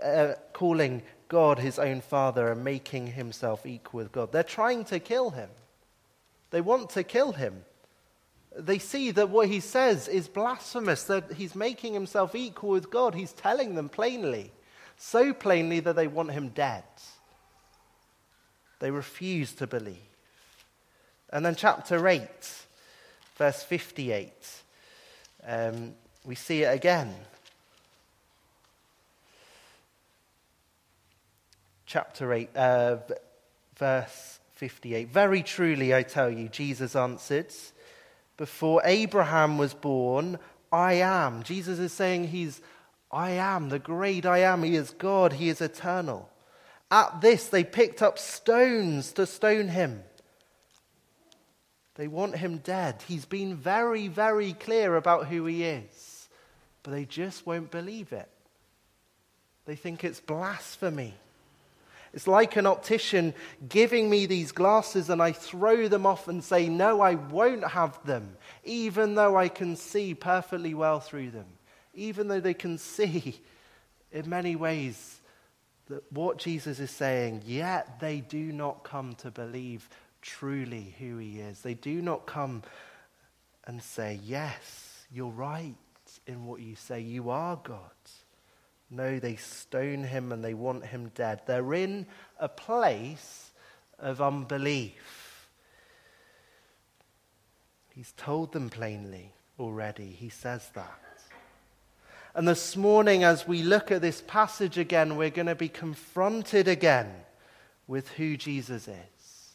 [0.02, 4.32] uh, calling God his own Father and making himself equal with God.
[4.32, 5.50] They're trying to kill him.
[6.52, 7.66] They want to kill him
[8.58, 13.14] they see that what he says is blasphemous, that he's making himself equal with God.
[13.14, 14.52] He's telling them plainly,
[14.98, 16.84] so plainly that they want him dead.
[18.80, 19.98] They refuse to believe.
[21.30, 22.22] And then, chapter 8,
[23.36, 24.32] verse 58,
[25.46, 27.14] um, we see it again.
[31.86, 32.98] Chapter 8, uh,
[33.76, 35.10] verse 58.
[35.10, 37.52] Very truly, I tell you, Jesus answered.
[38.38, 40.40] Before Abraham was born,
[40.72, 41.44] I am.
[41.44, 42.62] Jesus is saying he's
[43.12, 44.64] I am, the great I am.
[44.64, 46.30] He is God, he is eternal.
[46.92, 50.04] At this, they picked up stones to stone him.
[51.96, 53.04] They want him dead.
[53.08, 56.28] He's been very, very clear about who he is,
[56.84, 58.30] but they just won't believe it.
[59.66, 61.14] They think it's blasphemy.
[62.16, 63.34] It's like an optician
[63.68, 68.04] giving me these glasses and I throw them off and say, No, I won't have
[68.06, 71.48] them, even though I can see perfectly well through them,
[71.94, 73.42] even though they can see
[74.14, 75.20] in many ways
[75.90, 79.90] that what Jesus is saying, yet they do not come to believe
[80.22, 81.62] truly who he is.
[81.62, 82.64] They do not come
[83.68, 85.76] and say, Yes, you're right
[86.26, 87.02] in what you say.
[87.02, 87.92] You are God.
[88.96, 91.42] No, they stone him and they want him dead.
[91.46, 92.06] They're in
[92.40, 93.52] a place
[94.00, 95.50] of unbelief.
[97.94, 100.08] He's told them plainly already.
[100.08, 101.00] He says that.
[102.34, 106.68] And this morning, as we look at this passage again, we're going to be confronted
[106.68, 107.12] again
[107.88, 109.54] with who Jesus is.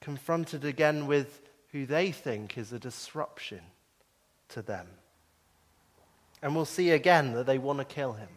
[0.00, 1.40] Confronted again with
[1.72, 3.60] who they think is a disruption
[4.50, 4.86] to them.
[6.42, 8.28] And we'll see again that they want to kill him.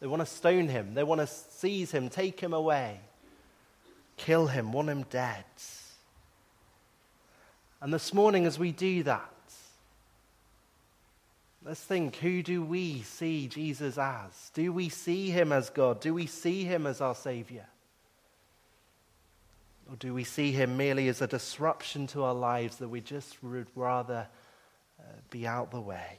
[0.00, 0.94] They want to stone him.
[0.94, 3.00] They want to seize him, take him away,
[4.16, 5.44] kill him, want him dead.
[7.80, 9.32] And this morning, as we do that,
[11.64, 14.50] let's think who do we see Jesus as?
[14.54, 16.00] Do we see him as God?
[16.00, 17.66] Do we see him as our Savior?
[19.90, 23.42] Or do we see him merely as a disruption to our lives that we just
[23.42, 24.26] would rather
[25.00, 26.18] uh, be out the way?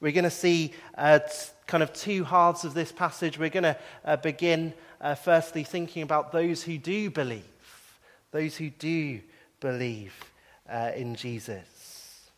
[0.00, 1.20] We're going to see uh,
[1.66, 3.38] kind of two halves of this passage.
[3.38, 7.44] We're going to uh, begin, uh, firstly, thinking about those who do believe,
[8.30, 9.20] those who do
[9.60, 10.14] believe
[10.68, 12.30] uh, in Jesus.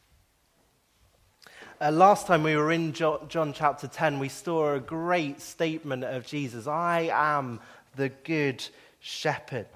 [1.80, 6.02] Uh, last time we were in jo- John chapter 10, we saw a great statement
[6.02, 7.60] of Jesus I am
[7.94, 8.64] the good
[9.00, 9.68] shepherd.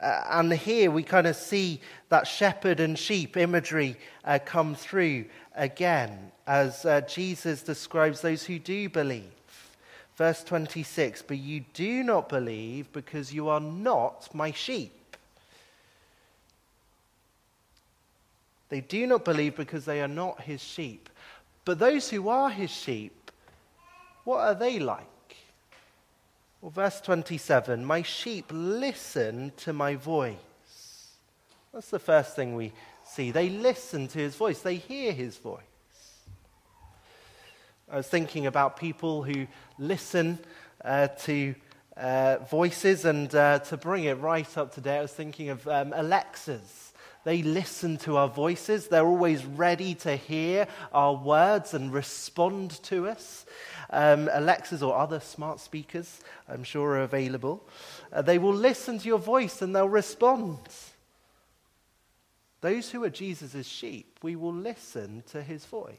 [0.00, 5.24] Uh, and here we kind of see that shepherd and sheep imagery uh, come through
[5.56, 9.24] again as uh, Jesus describes those who do believe.
[10.16, 14.92] Verse 26 But you do not believe because you are not my sheep.
[18.68, 21.08] They do not believe because they are not his sheep.
[21.64, 23.30] But those who are his sheep,
[24.24, 25.06] what are they like?
[26.60, 30.36] Well, verse 27 My sheep listen to my voice.
[31.72, 32.72] That's the first thing we
[33.16, 35.62] They listen to his voice, they hear his voice.
[37.90, 39.46] I was thinking about people who
[39.78, 40.38] listen
[40.84, 41.54] uh, to
[41.96, 45.66] uh, voices, and uh, to bring it right up to date, I was thinking of
[45.66, 46.92] um, Alexas.
[47.24, 48.88] They listen to our voices.
[48.88, 53.46] They're always ready to hear our words and respond to us.
[53.90, 57.66] Um, Alexas or other smart speakers, I'm sure, are available.
[58.12, 60.58] Uh, they will listen to your voice and they'll respond.
[62.60, 65.96] Those who are Jesus' sheep, we will listen to his voice.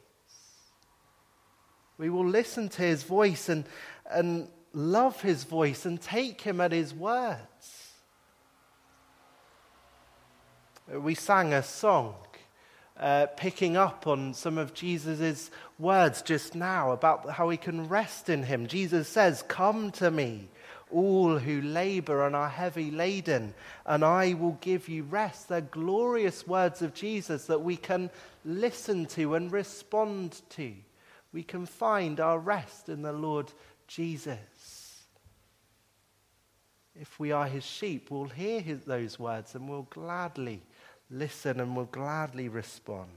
[1.98, 3.66] We will listen to his voice and,
[4.10, 7.94] and love his voice and take him at his words.
[10.92, 12.16] We sang a song
[13.00, 18.30] uh, picking up on some of Jesus' words just now about how we can rest
[18.30, 18.68] in him.
[18.68, 20.50] Jesus says, Come to me,
[20.92, 23.54] all who labor and are heavy laden,
[23.86, 25.50] and I will give you rest.
[25.50, 28.10] They're glorious words of Jesus that we can
[28.46, 30.74] listen to and respond to.
[31.34, 33.52] We can find our rest in the Lord
[33.88, 35.04] Jesus.
[37.00, 40.64] If we are his sheep, we'll hear his, those words and we'll gladly
[41.12, 43.10] listen and we'll gladly respond.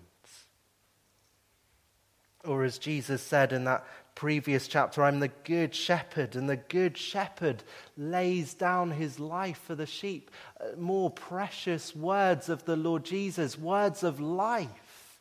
[2.45, 3.87] Or as Jesus said in that
[4.21, 7.63] previous chapter, I'm the good shepherd, and the good shepherd
[7.97, 10.31] lays down his life for the sheep.
[10.61, 15.19] Uh, more precious words of the Lord Jesus, words of life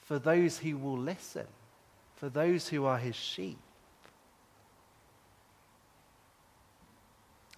[0.00, 1.46] for those who will listen,
[2.16, 3.58] for those who are his sheep.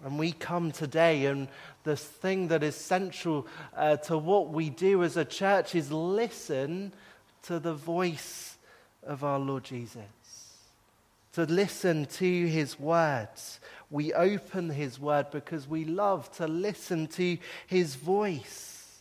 [0.04, 1.48] And we come today, and
[1.84, 6.92] the thing that is central uh, to what we do as a church is listen
[7.44, 8.58] to the voice
[9.02, 10.17] of our Lord Jesus.
[11.38, 13.60] To listen to his words.
[13.90, 18.98] We open his word because we love to listen to his voice.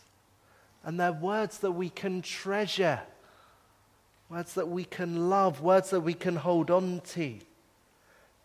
[0.84, 3.00] And they're words that we can treasure,
[4.30, 7.38] words that we can love, words that we can hold on to.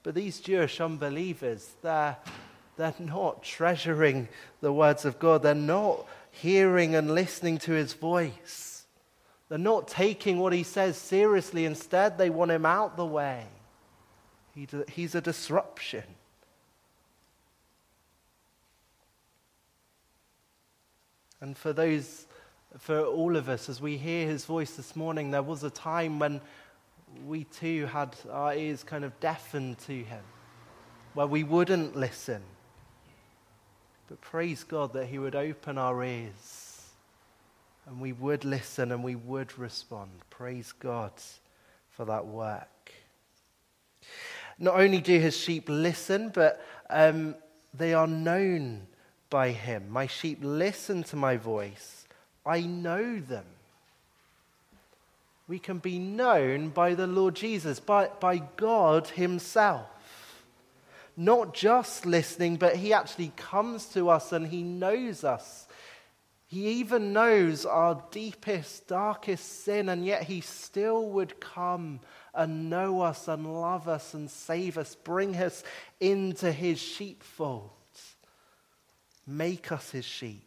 [0.02, 2.18] But these Jewish unbelievers, they're,
[2.78, 4.28] they're not treasuring
[4.60, 5.44] the words of God.
[5.44, 8.88] They're not hearing and listening to his voice.
[9.50, 11.66] They're not taking what he says seriously.
[11.66, 13.46] Instead, they want him out the way.
[14.56, 16.04] He's a disruption.
[21.42, 22.26] And for those,
[22.78, 26.20] for all of us, as we hear his voice this morning, there was a time
[26.20, 26.40] when
[27.26, 30.24] we too had our ears kind of deafened to him,
[31.14, 32.42] where we wouldn't listen.
[34.08, 36.82] But praise God that he would open our ears
[37.88, 40.12] and we would listen and we would respond.
[40.30, 41.12] Praise God
[41.92, 42.94] for that work.
[44.60, 47.36] Not only do his sheep listen, but um,
[47.74, 48.88] they are known
[49.30, 49.90] by him.
[49.90, 52.06] My sheep listen to my voice.
[52.46, 53.46] I know them
[55.48, 59.88] we can be known by the Lord Jesus, by, by God Himself.
[61.18, 65.68] Not just listening, but He actually comes to us and He knows us.
[66.48, 72.00] He even knows our deepest, darkest sin, and yet He still would come
[72.34, 75.64] and know us and love us and save us, bring us
[76.00, 77.70] into His sheepfold,
[79.28, 80.42] make us His sheep.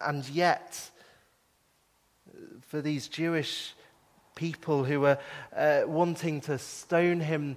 [0.00, 0.90] And yet,
[2.68, 3.74] for these Jewish
[4.34, 5.18] people who are
[5.54, 7.56] uh, wanting to stone him,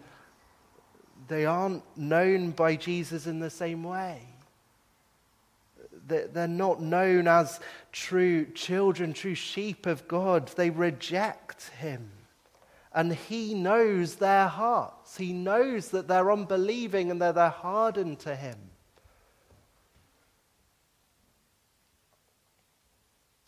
[1.28, 4.20] they aren't known by Jesus in the same way.
[6.06, 7.62] They're not known as
[7.94, 10.48] true children, true sheep of God.
[10.50, 12.10] They reject him.
[12.92, 15.18] And he knows their hearts.
[15.18, 18.58] He knows that they're unbelieving and that they're hardened to him.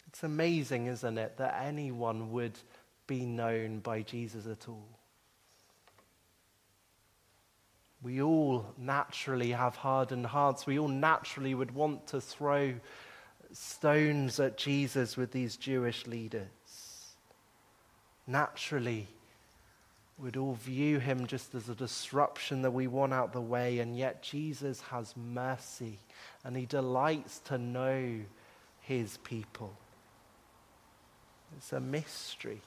[0.08, 2.58] It's amazing, isn't it, that anyone would
[3.06, 4.88] be known by Jesus at all.
[8.02, 10.66] We all naturally have hardened hearts.
[10.66, 12.76] We all naturally would want to throw
[13.56, 16.48] stones at Jesus with these Jewish leaders.
[18.28, 19.08] Naturally,
[20.18, 23.98] we'd all view him just as a disruption that we want out the way, and
[23.98, 26.00] yet Jesus has mercy
[26.44, 28.20] and he delights to know
[28.82, 29.74] his people.
[31.58, 32.62] It's a mystery,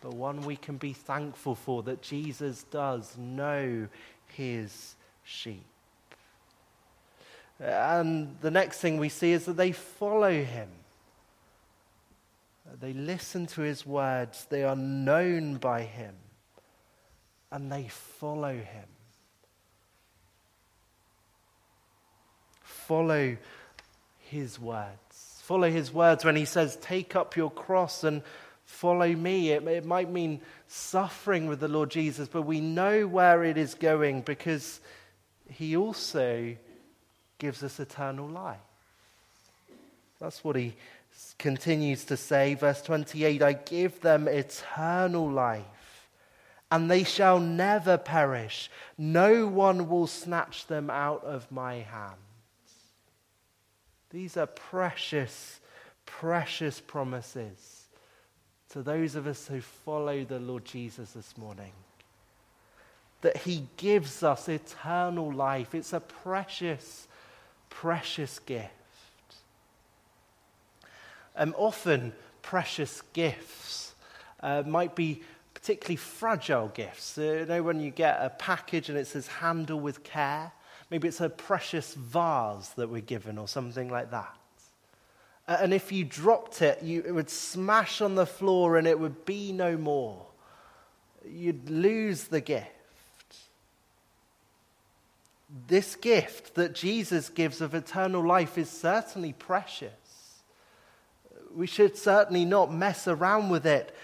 [0.00, 3.86] but one we can be thankful for that Jesus does know
[4.28, 5.71] his sheep.
[7.62, 10.68] And the next thing we see is that they follow him.
[12.80, 16.14] They listen to his words, they are known by him,
[17.50, 18.86] and they follow him.
[22.62, 23.36] Follow
[24.18, 28.22] his words follow his words when he says, Take up your cross and
[28.64, 29.50] follow me.
[29.50, 33.74] It, it might mean suffering with the Lord Jesus, but we know where it is
[33.74, 34.80] going because
[35.50, 36.56] he also
[37.42, 38.56] gives us eternal life.
[40.20, 40.74] That's what he
[41.40, 42.54] continues to say.
[42.54, 46.06] Verse 28 I give them eternal life,
[46.70, 48.70] and they shall never perish.
[48.96, 52.14] No one will snatch them out of my hands.
[54.10, 55.58] These are precious,
[56.06, 57.86] precious promises
[58.70, 61.72] to those of us who follow the Lord Jesus this morning.
[63.22, 65.74] That he gives us eternal life.
[65.74, 67.08] It's a precious,
[67.72, 68.70] precious gift.
[71.34, 72.12] Um, often,
[72.42, 73.94] precious gifts
[74.40, 75.22] uh, might be
[75.54, 77.16] particularly fragile gifts.
[77.16, 80.52] Uh, you know, when you get a package and it says handle with care,
[80.92, 84.36] Maybe it's a precious vase that we're given or something like that.
[85.48, 89.24] And if you dropped it, you, it would smash on the floor and it would
[89.24, 90.26] be no more.
[91.26, 92.68] You'd lose the gift.
[95.66, 99.90] This gift that Jesus gives of eternal life is certainly precious.
[101.54, 103.94] We should certainly not mess around with it.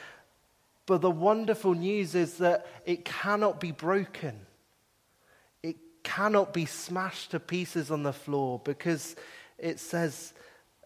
[0.84, 4.40] But the wonderful news is that it cannot be broken
[5.62, 9.16] it cannot be smashed to pieces on the floor because
[9.59, 10.32] it says,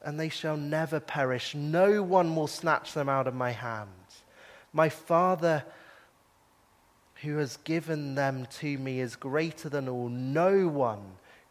[0.03, 1.55] and they shall never perish.
[1.55, 3.91] No one will snatch them out of my hand.
[4.73, 5.65] My Father
[7.23, 10.09] who has given them to me is greater than all.
[10.09, 11.03] No one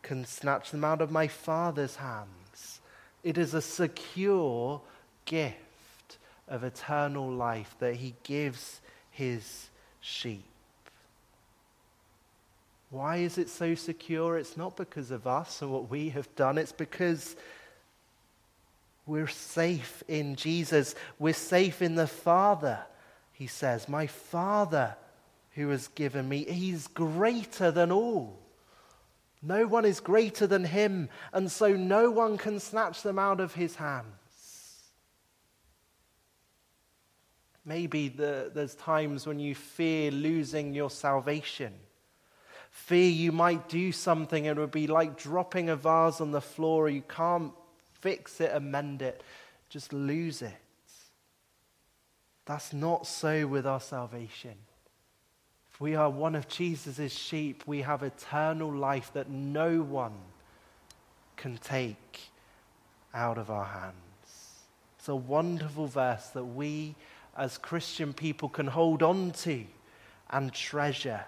[0.01, 2.82] can snatch them out of my Father's hands.
[3.24, 4.82] It is a secure
[5.26, 6.17] gift
[6.47, 9.69] of eternal life that he gives his
[10.01, 10.43] sheep.
[12.89, 14.38] Why is it so secure?
[14.38, 17.36] It's not because of us and what we have done, it's because
[19.07, 20.95] we're safe in Jesus.
[21.17, 22.80] We're safe in the Father,
[23.34, 23.89] he says.
[23.89, 24.95] My Father
[25.56, 28.39] who has given me, he's greater than all.
[29.41, 33.56] No one is greater than him, and so no one can snatch them out of
[33.56, 34.06] his hands.
[37.66, 41.74] Maybe the, there's times when you fear losing your salvation
[42.72, 46.41] fear you might do something and it would be like dropping a vase on the
[46.41, 46.89] floor.
[46.89, 47.52] You can't
[47.99, 49.22] fix it amend it,
[49.70, 50.56] just lose it.
[52.45, 54.56] That's not so with our salvation.
[55.82, 60.13] We are one of Jesus' sheep, we have eternal life that no one
[61.38, 62.19] can take
[63.15, 63.95] out of our hands.
[64.99, 66.93] It's a wonderful verse that we
[67.36, 69.65] as Christian people can hold on to
[70.29, 71.25] and treasure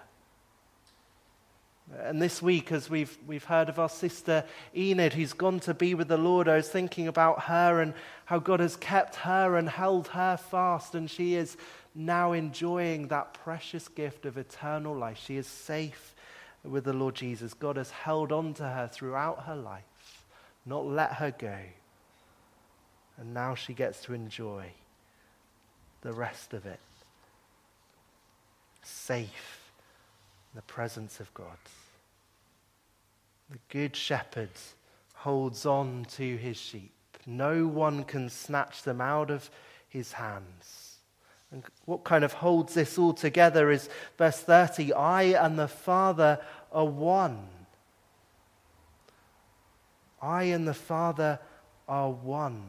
[1.92, 4.44] and this week, as we've, we've heard of our sister
[4.74, 7.92] Enid, who's gone to be with the Lord, I was thinking about her and
[8.24, 11.58] how God has kept her and held her fast, and she is
[11.94, 15.20] now enjoying that precious gift of eternal life.
[15.24, 16.14] She is safe
[16.64, 17.54] with the Lord Jesus.
[17.54, 20.24] God has held on to her throughout her life,
[20.66, 21.58] not let her go.
[23.16, 24.72] And now she gets to enjoy
[26.00, 26.80] the rest of it.
[28.82, 29.70] Safe
[30.52, 31.56] in the presence of God.
[33.50, 34.50] The good shepherd
[35.14, 36.92] holds on to his sheep.
[37.26, 39.48] No one can snatch them out of
[39.88, 40.83] his hands.
[41.54, 43.88] And what kind of holds this all together is
[44.18, 46.40] verse 30 I and the Father
[46.72, 47.46] are one.
[50.20, 51.38] I and the Father
[51.88, 52.64] are one.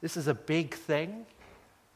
[0.00, 1.24] This is a big thing.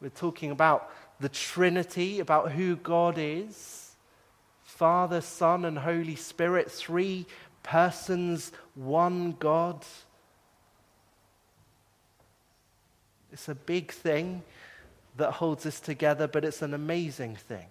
[0.01, 3.97] We're talking about the Trinity, about who God is
[4.63, 7.27] Father, Son, and Holy Spirit, three
[7.65, 9.85] persons, one God.
[13.33, 14.45] It's a big thing
[15.17, 17.67] that holds us together, but it's an amazing thing.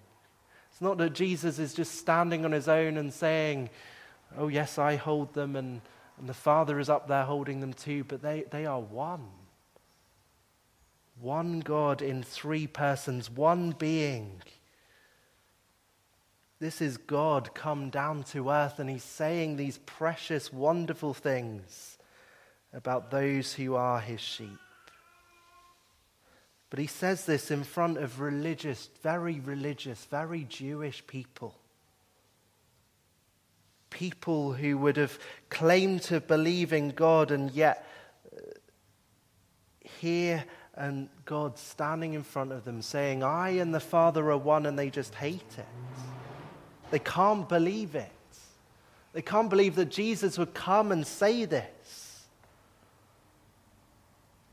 [0.71, 3.69] It's not that Jesus is just standing on his own and saying,
[4.37, 5.81] Oh, yes, I hold them, and,
[6.19, 9.27] and the Father is up there holding them too, but they, they are one.
[11.19, 14.41] One God in three persons, one being.
[16.59, 21.97] This is God come down to earth, and He's saying these precious, wonderful things
[22.71, 24.59] about those who are His sheep.
[26.69, 31.55] But He says this in front of religious, very religious, very Jewish people.
[33.89, 35.17] People who would have
[35.49, 37.87] claimed to believe in God and yet
[38.31, 38.39] uh,
[39.99, 40.45] hear
[40.75, 44.79] and God standing in front of them saying, I and the Father are one, and
[44.79, 45.65] they just hate it.
[46.89, 48.11] They can't believe it.
[49.11, 51.65] They can't believe that Jesus would come and say this.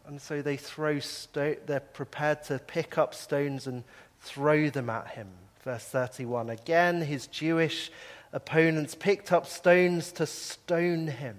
[0.07, 3.83] And so they throw sto- they're prepared to pick up stones and
[4.21, 5.29] throw them at him.
[5.63, 6.51] Verse 31.
[6.51, 7.91] Again, his Jewish
[8.33, 11.37] opponents picked up stones to stone him.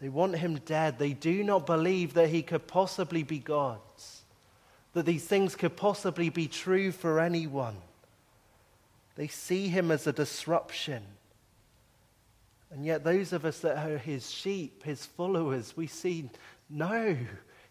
[0.00, 0.98] They want him dead.
[0.98, 3.80] They do not believe that he could possibly be God,
[4.94, 7.76] that these things could possibly be true for anyone.
[9.16, 11.02] They see him as a disruption.
[12.70, 16.30] And yet, those of us that are his sheep, his followers, we see
[16.70, 17.16] no,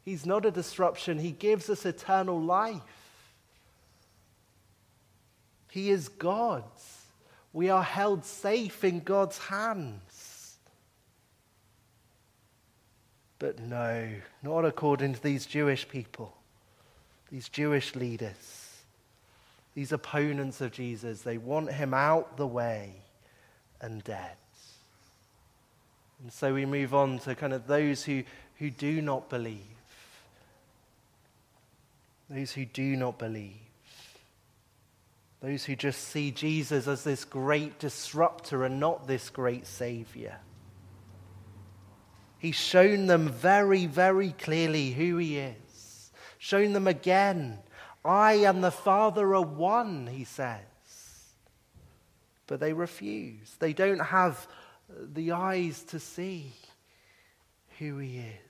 [0.04, 1.20] he's not a disruption.
[1.20, 2.82] He gives us eternal life.
[5.72, 7.06] He is God's.
[7.54, 10.58] We are held safe in God's hands.
[13.38, 14.10] But no,
[14.44, 16.36] not according to these Jewish people,
[17.32, 18.70] these Jewish leaders
[19.80, 22.96] these opponents of Jesus, they want him out the way
[23.80, 24.36] and dead.
[26.22, 28.24] And so we move on to kind of those who,
[28.60, 29.58] who do not believe.
[32.30, 33.56] Those who do not believe.
[35.42, 40.38] Those who just see Jesus as this great disruptor and not this great Savior.
[42.38, 47.60] He's shown them very, very clearly who he is, shown them again
[48.04, 50.62] I and the Father are one, he says.
[52.48, 53.56] But they refuse.
[53.60, 54.48] They don't have
[54.90, 56.52] the eyes to see
[57.78, 58.49] who he is.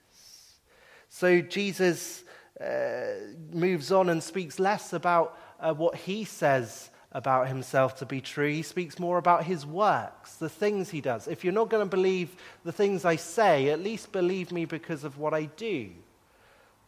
[1.20, 2.24] So Jesus
[2.58, 3.12] uh,
[3.52, 8.50] moves on and speaks less about uh, what he says about himself to be true.
[8.50, 11.28] He speaks more about his works, the things he does.
[11.28, 15.04] If you're not going to believe the things I say, at least believe me because
[15.04, 15.90] of what I do.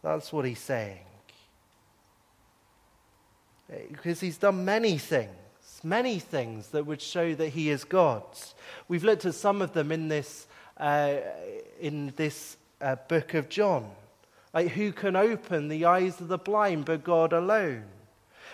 [0.01, 0.97] That's what he's saying
[3.91, 5.29] because he's done many things,
[5.83, 8.23] many things that would show that he is God.
[8.87, 11.17] We've looked at some of them in this, uh,
[11.79, 13.89] in this uh, book of John.
[14.53, 17.85] Like, who can open the eyes of the blind but God alone?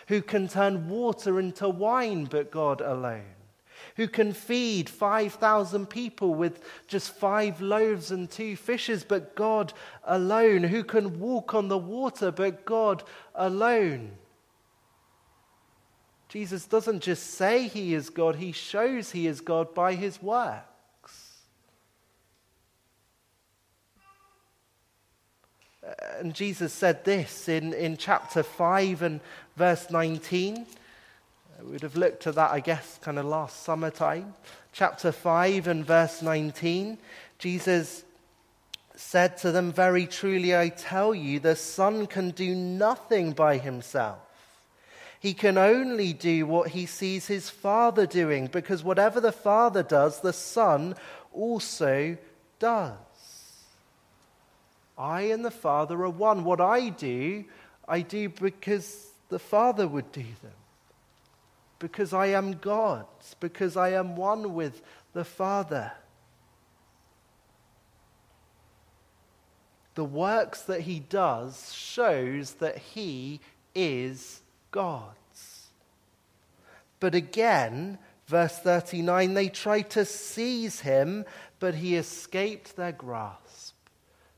[0.08, 3.36] Who can turn water into wine but God alone?
[3.96, 9.74] Who can feed 5,000 people with just five loaves and two fishes but God
[10.06, 10.64] alone?
[10.64, 13.04] Who can walk on the water but God
[13.36, 14.12] alone?
[16.30, 20.69] Jesus doesn't just say he is God, he shows he is God by his works.
[26.20, 29.20] And Jesus said this in, in chapter 5 and
[29.56, 30.58] verse 19.
[30.58, 30.64] Uh,
[31.64, 34.34] we would have looked at that, I guess, kind of last summertime.
[34.72, 36.98] Chapter 5 and verse 19.
[37.38, 38.04] Jesus
[38.96, 44.20] said to them, Very truly I tell you, the Son can do nothing by himself.
[45.20, 50.22] He can only do what he sees his Father doing, because whatever the Father does,
[50.22, 50.96] the Son
[51.34, 52.18] also
[52.60, 52.96] does.
[55.00, 56.44] I and the Father are one.
[56.44, 57.46] What I do,
[57.88, 60.52] I do because the Father would do them.
[61.80, 63.06] Because I am God,
[63.40, 64.82] because I am one with
[65.14, 65.94] the Father.
[70.00, 73.42] the works that he does shows that he
[73.76, 74.40] is
[74.72, 75.68] God's.
[77.02, 81.26] But again, verse 39, they tried to seize him,
[81.60, 83.49] but he escaped their grasp.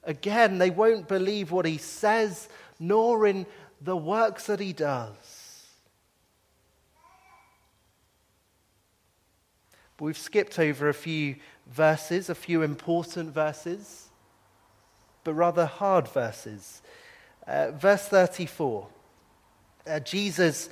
[0.03, 2.49] Again, they won't believe what he says,
[2.79, 3.45] nor in
[3.79, 5.65] the works that he does.
[9.97, 11.35] But we've skipped over a few
[11.67, 14.09] verses, a few important verses,
[15.23, 16.81] but rather hard verses.
[17.45, 18.87] Uh, verse 34
[19.87, 20.69] uh, Jesus,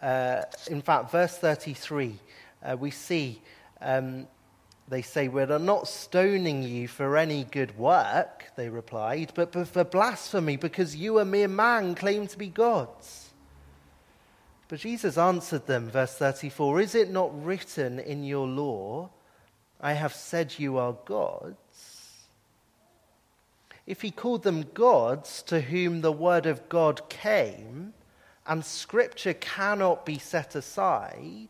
[0.00, 2.18] uh, in fact, verse 33,
[2.62, 3.40] uh, we see
[3.80, 4.26] um,
[4.88, 10.56] they say, We're not stoning you for any good work, they replied, but for blasphemy,
[10.56, 13.30] because you, a mere man, claim to be gods.
[14.68, 19.10] But Jesus answered them, verse 34 Is it not written in your law,
[19.80, 21.54] I have said you are gods?
[23.86, 27.92] If he called them gods to whom the word of God came,
[28.46, 31.48] and scripture cannot be set aside,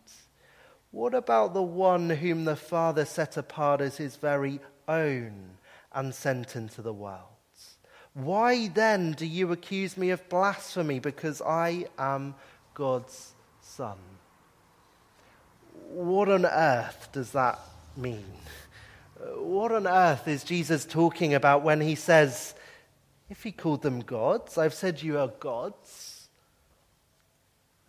[0.94, 5.50] what about the one whom the Father set apart as his very own
[5.92, 7.18] and sent into the world?
[8.12, 12.36] Why then do you accuse me of blasphemy because I am
[12.74, 13.98] God's Son?
[15.88, 17.58] What on earth does that
[17.96, 18.32] mean?
[19.38, 22.54] What on earth is Jesus talking about when he says,
[23.28, 26.28] if he called them gods, I've said you are gods?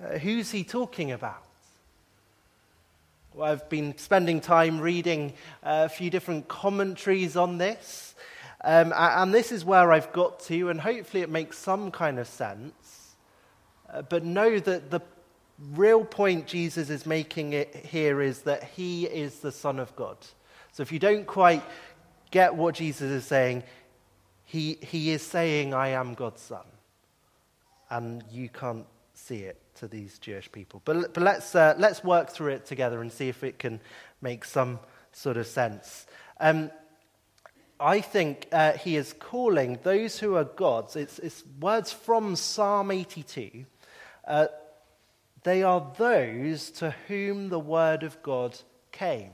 [0.04, 1.44] Uh, who's he talking about?
[3.42, 8.16] I've been spending time reading a few different commentaries on this,
[8.64, 12.28] um, and this is where I've got to, and hopefully it makes some kind of
[12.28, 13.16] sense.
[13.92, 15.02] Uh, but know that the
[15.74, 20.18] real point Jesus is making it here is that he is the Son of God.
[20.72, 21.64] So if you don't quite
[22.32, 23.64] get what Jesus is saying,
[24.46, 26.66] he, he is saying, I am God's Son.
[27.90, 30.82] And you can't see it to these Jewish people.
[30.86, 33.80] But, but let's, uh, let's work through it together and see if it can
[34.22, 34.80] make some
[35.12, 36.06] sort of sense.
[36.40, 36.72] Um,
[37.80, 42.92] I think uh, he is calling those who are gods, it's, it's words from Psalm
[42.92, 43.66] 82.
[44.26, 44.48] Uh,
[45.44, 48.58] they are those to whom the word of God
[48.92, 49.32] came.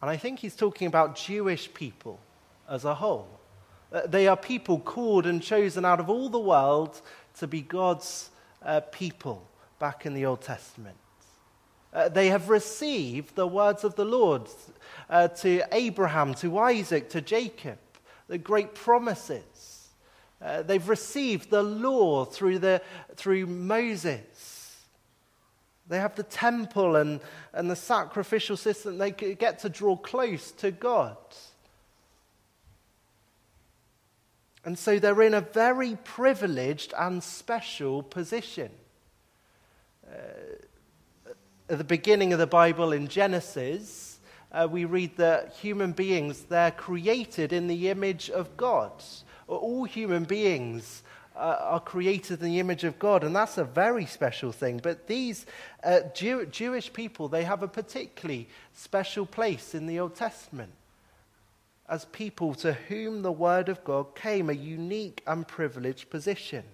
[0.00, 2.18] And I think he's talking about Jewish people
[2.68, 3.28] as a whole.
[3.92, 7.00] Uh, they are people called and chosen out of all the world
[7.38, 8.30] to be God's
[8.64, 9.48] uh, people
[9.78, 10.96] back in the Old Testament.
[11.92, 14.48] Uh, they have received the words of the Lord
[15.10, 17.78] uh, to Abraham, to Isaac, to Jacob,
[18.28, 19.88] the great promises.
[20.40, 22.80] Uh, they've received the law through, the,
[23.14, 24.78] through Moses.
[25.88, 27.20] They have the temple and,
[27.52, 28.98] and the sacrificial system.
[28.98, 31.16] They get to draw close to God.
[34.64, 38.70] And so they're in a very privileged and special position.
[40.06, 41.32] Uh,
[41.68, 44.20] at the beginning of the Bible in Genesis,
[44.52, 48.92] uh, we read that human beings, they're created in the image of God.
[49.48, 51.02] All human beings
[51.34, 54.78] uh, are created in the image of God, and that's a very special thing.
[54.82, 55.46] But these
[55.82, 60.72] uh, Jew- Jewish people, they have a particularly special place in the Old Testament
[61.92, 66.64] as people to whom the Word of God came, a unique and privileged position.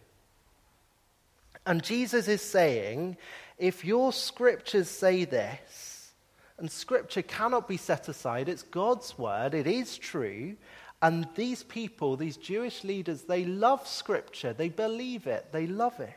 [1.66, 3.16] And Jesus is saying,
[3.58, 6.12] if your scriptures say this,
[6.56, 10.54] and scripture cannot be set aside, it's God's word, it is true,
[11.02, 16.14] and these people, these Jewish leaders, they love Scripture, they believe it, they love it.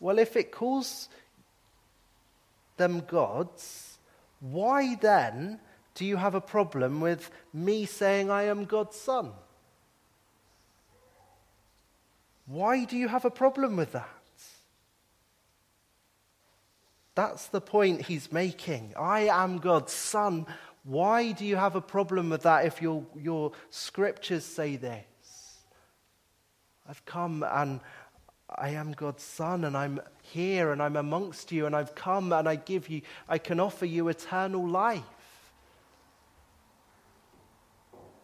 [0.00, 1.08] Well, if it calls
[2.76, 3.98] them gods,
[4.40, 5.60] why then
[5.96, 9.32] do you have a problem with me saying I am God's son?
[12.46, 14.08] Why do you have a problem with that?
[17.16, 18.92] That's the point he's making.
[18.96, 20.46] I am God's son.
[20.84, 25.04] Why do you have a problem with that if your, your scriptures say this?
[26.86, 27.80] I've come and
[28.54, 32.46] I am God's son and I'm here and I'm amongst you and I've come and
[32.46, 35.02] I give you, I can offer you eternal life.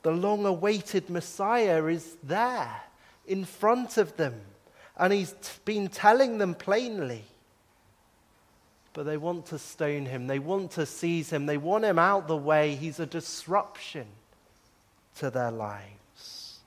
[0.02, 2.82] The long awaited Messiah is there
[3.26, 4.40] in front of them
[4.96, 5.32] and he's
[5.64, 7.24] been telling them plainly
[8.92, 10.26] but they want to stone him.
[10.26, 11.46] They want to seize him.
[11.46, 12.74] They want him out the way.
[12.74, 14.06] He's a disruption
[15.16, 16.58] to their lives.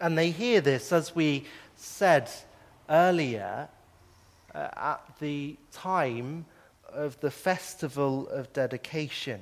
[0.00, 1.44] And they hear this, as we
[1.76, 2.30] said
[2.88, 3.68] earlier,
[4.54, 6.46] uh, at the time
[6.92, 9.40] of the festival of dedication.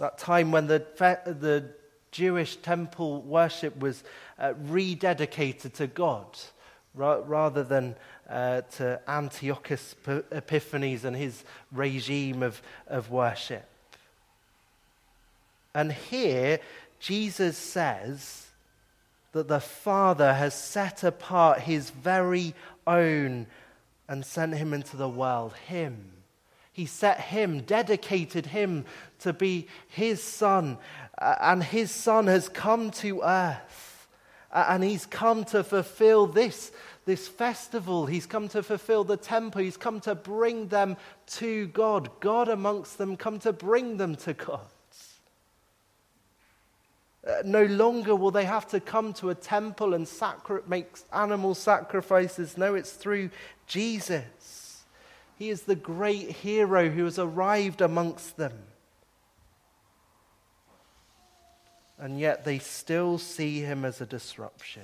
[0.00, 1.64] That time when the, the
[2.10, 4.02] Jewish temple worship was
[4.38, 6.24] uh, rededicated to God
[6.94, 7.96] ra- rather than
[8.26, 9.94] uh, to Antiochus
[10.32, 13.68] Epiphanes and his regime of, of worship.
[15.74, 16.60] And here,
[16.98, 18.46] Jesus says
[19.32, 22.54] that the Father has set apart his very
[22.86, 23.46] own
[24.08, 26.10] and sent him into the world, him.
[26.80, 28.86] He set him, dedicated him
[29.18, 30.78] to be his son,
[31.18, 34.08] and his son has come to earth.
[34.50, 36.72] And he's come to fulfill this,
[37.04, 38.06] this festival.
[38.06, 39.60] He's come to fulfill the temple.
[39.60, 40.96] He's come to bring them
[41.32, 42.08] to God.
[42.18, 44.60] God amongst them, come to bring them to God.
[47.28, 51.54] Uh, no longer will they have to come to a temple and sacri- make animal
[51.54, 52.56] sacrifices.
[52.56, 53.28] No, it's through
[53.66, 54.59] Jesus.
[55.40, 58.52] He is the great hero who has arrived amongst them.
[61.98, 64.82] And yet they still see him as a disruption.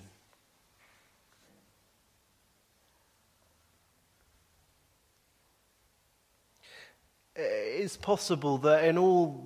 [7.34, 9.44] It's possible that in all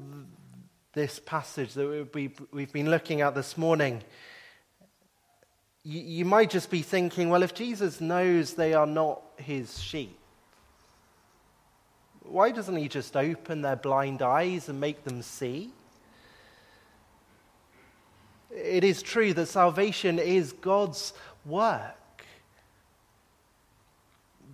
[0.93, 4.05] this passage that we've been looking at this morning,
[5.83, 10.20] you, might just be thinking, well, if Jesus knows they are not his sheep,
[12.31, 15.71] why doesn't he just open their blind eyes and make them see?
[18.51, 21.13] It is true that salvation is God's
[21.45, 21.97] work.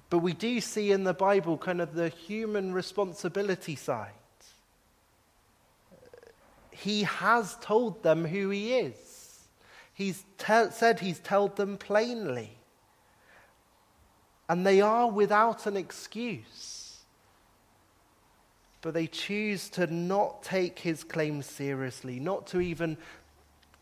[0.09, 4.11] But we do see in the Bible kind of the human responsibility side.
[6.70, 9.41] He has told them who he is.
[9.95, 12.59] He's te- said he's told them plainly.
[14.49, 16.76] And they are without an excuse.
[18.87, 22.97] But they choose to not take his claims seriously, not to even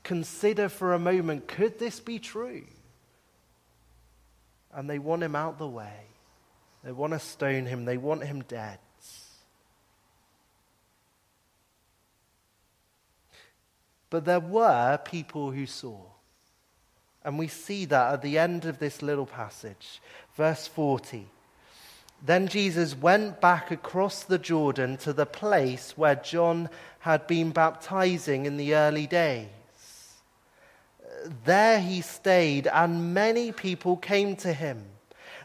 [0.02, 2.64] consider for a moment could this be true?
[4.72, 6.06] And they want him out the way.
[6.82, 8.78] They want to stone him, they want him dead.
[14.08, 16.00] But there were people who saw.
[17.22, 20.00] And we see that at the end of this little passage.
[20.34, 21.26] Verse 40.
[22.24, 26.70] Then Jesus went back across the Jordan to the place where John
[27.00, 29.48] had been baptizing in the early days.
[31.44, 34.86] There he stayed, and many people came to him.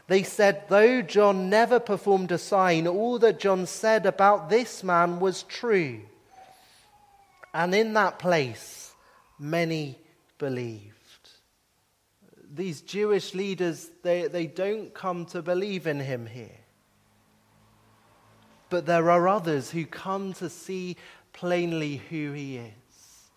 [0.06, 5.20] They said, Though John never performed a sign, all that John said about this man
[5.20, 6.00] was true.
[7.52, 8.94] And in that place,
[9.38, 9.98] many
[10.38, 10.94] believed.
[12.52, 16.56] These Jewish leaders, they, they don't come to believe in him here.
[18.70, 20.96] But there are others who come to see
[21.32, 23.30] plainly who he is.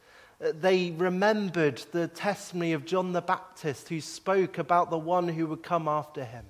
[0.43, 5.47] Uh, they remembered the testimony of John the Baptist who spoke about the one who
[5.47, 6.45] would come after him.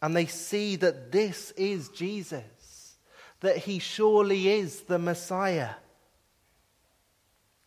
[0.00, 2.96] And they see that this is Jesus,
[3.40, 5.70] that he surely is the Messiah.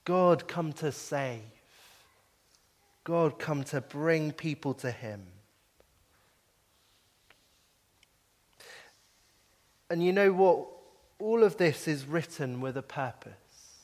[0.06, 1.42] God come to save.
[3.04, 5.26] God come to bring people to Him.
[9.92, 10.68] And you know what?
[11.20, 13.34] All of this is written with a purpose.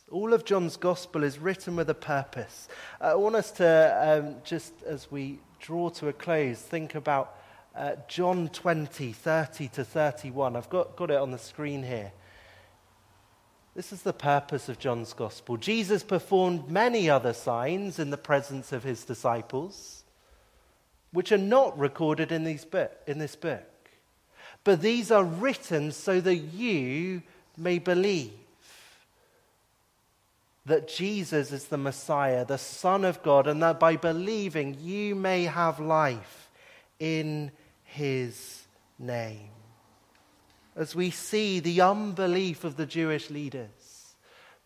[0.10, 2.70] All of John's gospel is written with a purpose.
[3.02, 7.36] I want us to, um, just as we draw to a close, think about
[7.76, 10.56] uh, John 20, 30 to 31.
[10.56, 12.14] I've got, got it on the screen here.
[13.76, 15.58] This is the purpose of John's gospel.
[15.58, 20.06] Jesus performed many other signs in the presence of his disciples,
[21.12, 23.66] which are not recorded in, these book, in this book.
[24.68, 27.24] But these are written so that you
[27.56, 28.34] may believe
[30.66, 35.46] that Jesus is the Messiah, the Son of God, and that by believing you may
[35.46, 36.52] have life
[37.00, 37.54] in
[37.86, 38.68] his
[39.00, 39.52] name.
[40.76, 44.16] As we see the unbelief of the Jewish leaders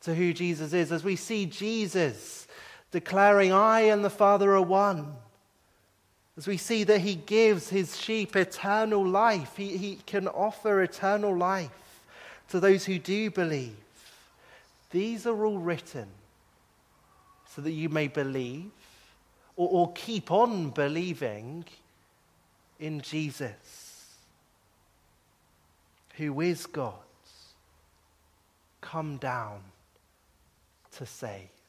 [0.01, 2.47] to who Jesus is, as we see Jesus
[2.89, 5.13] declaring, I and the Father are one,
[6.41, 11.37] as we see that he gives his sheep eternal life, he, he can offer eternal
[11.37, 11.69] life
[12.49, 13.75] to those who do believe.
[14.89, 16.07] These are all written
[17.47, 18.71] so that you may believe
[19.55, 21.63] or, or keep on believing
[22.79, 24.07] in Jesus
[26.17, 26.95] who is God,
[28.81, 29.59] come down
[30.93, 31.60] to save.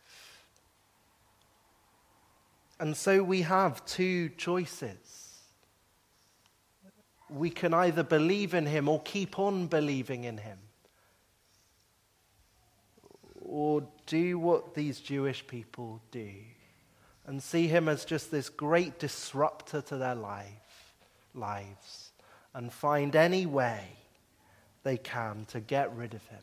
[2.83, 5.39] And so we have two choices.
[7.31, 10.59] We can either believe in him or keep on believing in him.
[13.41, 16.33] Or do what these Jewish people do
[17.25, 20.93] and see him as just this great disruptor to their life,
[21.37, 22.11] lives
[22.53, 23.97] and find any way
[24.83, 26.43] they can to get rid of him.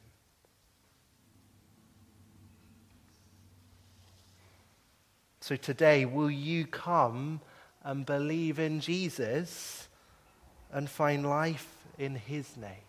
[5.41, 7.39] So today, will you come
[7.83, 9.87] and believe in Jesus
[10.71, 11.67] and find life
[11.97, 12.85] in his name?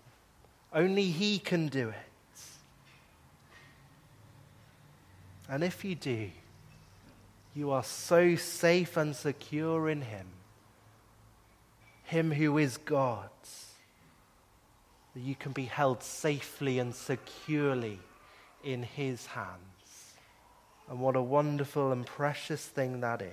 [0.73, 1.97] Only he can do it.
[5.49, 6.31] And if you do,
[7.55, 10.27] you are so safe and secure in him,
[12.05, 13.31] him who is God,
[15.15, 17.99] that you can be held safely and securely
[18.63, 19.70] in his hands.
[20.91, 23.31] And what a wonderful and precious thing that is.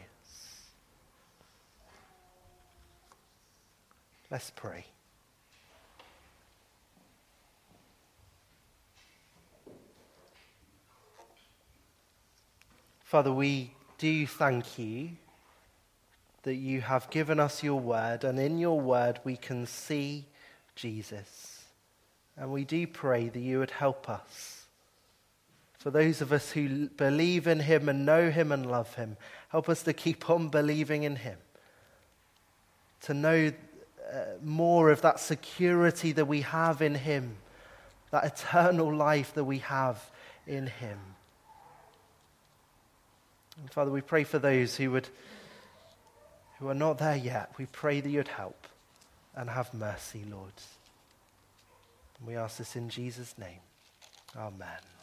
[4.30, 4.86] Let's pray.
[13.04, 15.12] Father, we do thank you
[16.44, 20.26] that you have given us your word, and in your word we can see
[20.76, 21.64] Jesus.
[22.38, 24.57] And we do pray that you would help us.
[25.88, 29.16] For those of us who believe in him and know him and love him,
[29.48, 31.38] help us to keep on believing in him.
[33.04, 33.54] To know
[34.12, 37.38] uh, more of that security that we have in him,
[38.12, 40.12] that eternal life that we have
[40.46, 41.00] in him.
[43.58, 45.08] And Father, we pray for those who would
[46.60, 47.54] who are not there yet.
[47.58, 48.68] We pray that you'd help
[49.38, 50.52] and have mercy, Lord.
[52.20, 53.62] And we ask this in Jesus' name.
[54.36, 54.97] Amen.